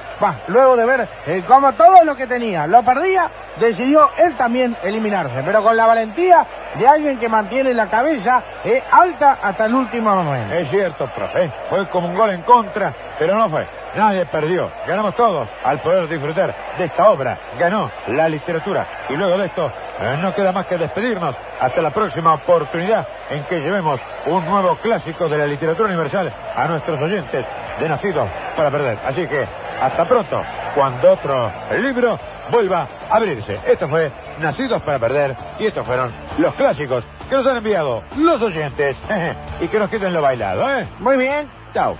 luego 0.49 0.77
de 0.77 0.87
ver 0.87 1.09
eh, 1.27 1.45
como 1.47 1.73
todo 1.73 2.05
lo 2.05 2.17
que 2.17 2.27
tenía 2.27 2.67
lo 2.67 2.83
perdía, 2.83 3.31
decidió 3.59 4.11
él 4.17 4.37
también 4.37 4.77
eliminarse, 4.83 5.43
pero 5.45 5.63
con 5.63 5.77
la 5.77 5.87
valentía 5.87 6.47
de 6.75 6.87
alguien 6.87 7.19
que 7.19 7.29
mantiene 7.29 7.75
la 7.75 7.89
cabeza 7.89 8.43
eh, 8.65 8.83
alta 8.91 9.39
hasta 9.43 9.67
el 9.67 9.75
último 9.75 10.15
momento. 10.15 10.55
Es 10.55 10.71
cierto, 10.71 11.07
profe. 11.15 11.51
Fue 11.69 11.89
como 11.89 12.09
un 12.09 12.15
gol 12.15 12.31
en 12.31 12.43
contra, 12.43 12.93
pero 13.19 13.37
no 13.37 13.49
fue. 13.51 13.67
Nadie 13.95 14.25
perdió. 14.27 14.71
Ganamos 14.87 15.15
todos 15.15 15.47
al 15.65 15.81
poder 15.81 16.09
disfrutar 16.09 16.55
de 16.79 16.85
esta 16.85 17.11
obra. 17.11 17.39
Ganó 17.59 17.91
la 18.09 18.27
literatura. 18.29 18.87
Y 19.11 19.17
luego 19.17 19.37
de 19.37 19.47
esto, 19.47 19.71
eh, 20.01 20.17
no 20.21 20.35
queda 20.35 20.51
más 20.51 20.67
que 20.67 20.79
despedirnos 20.79 21.37
hasta 21.61 21.83
la 21.83 21.91
próxima 21.91 22.35
oportunidad 22.35 23.07
en 23.29 23.45
que 23.45 23.61
llevemos 23.61 24.01
un 24.27 24.47
nuevo 24.47 24.77
clásico 24.77 25.29
de 25.29 25.37
la 25.37 25.47
literatura 25.47 25.89
universal 25.89 26.33
a 26.57 26.67
nuestros 26.69 27.01
oyentes 27.03 27.45
de 27.81 27.89
Nacidos 27.89 28.29
para 28.57 28.71
Perder. 28.71 28.99
Así 29.05 29.27
que, 29.27 29.47
hasta 29.81 30.05
pronto, 30.05 30.43
cuando 30.75 31.13
otro 31.13 31.53
libro 31.81 32.19
vuelva 32.51 32.87
a 33.11 33.17
abrirse. 33.17 33.59
Esto 33.67 33.89
fue 33.89 34.11
Nacidos 34.41 34.83
para 34.83 34.99
Perder 34.99 35.37
y 35.59 35.67
estos 35.67 35.87
fueron 35.87 36.13
los 36.39 36.55
clásicos 36.55 37.05
que 37.29 37.37
nos 37.37 37.47
han 37.47 37.59
enviado 37.59 38.03
los 38.17 38.41
oyentes 38.43 38.97
y 39.61 39.69
que 39.69 39.79
nos 39.79 39.91
quiten 39.91 40.13
lo 40.13 40.23
bailado, 40.23 40.79
¿eh? 40.79 40.87
Muy 41.01 41.17
bien. 41.17 41.49
Chao. 41.73 41.97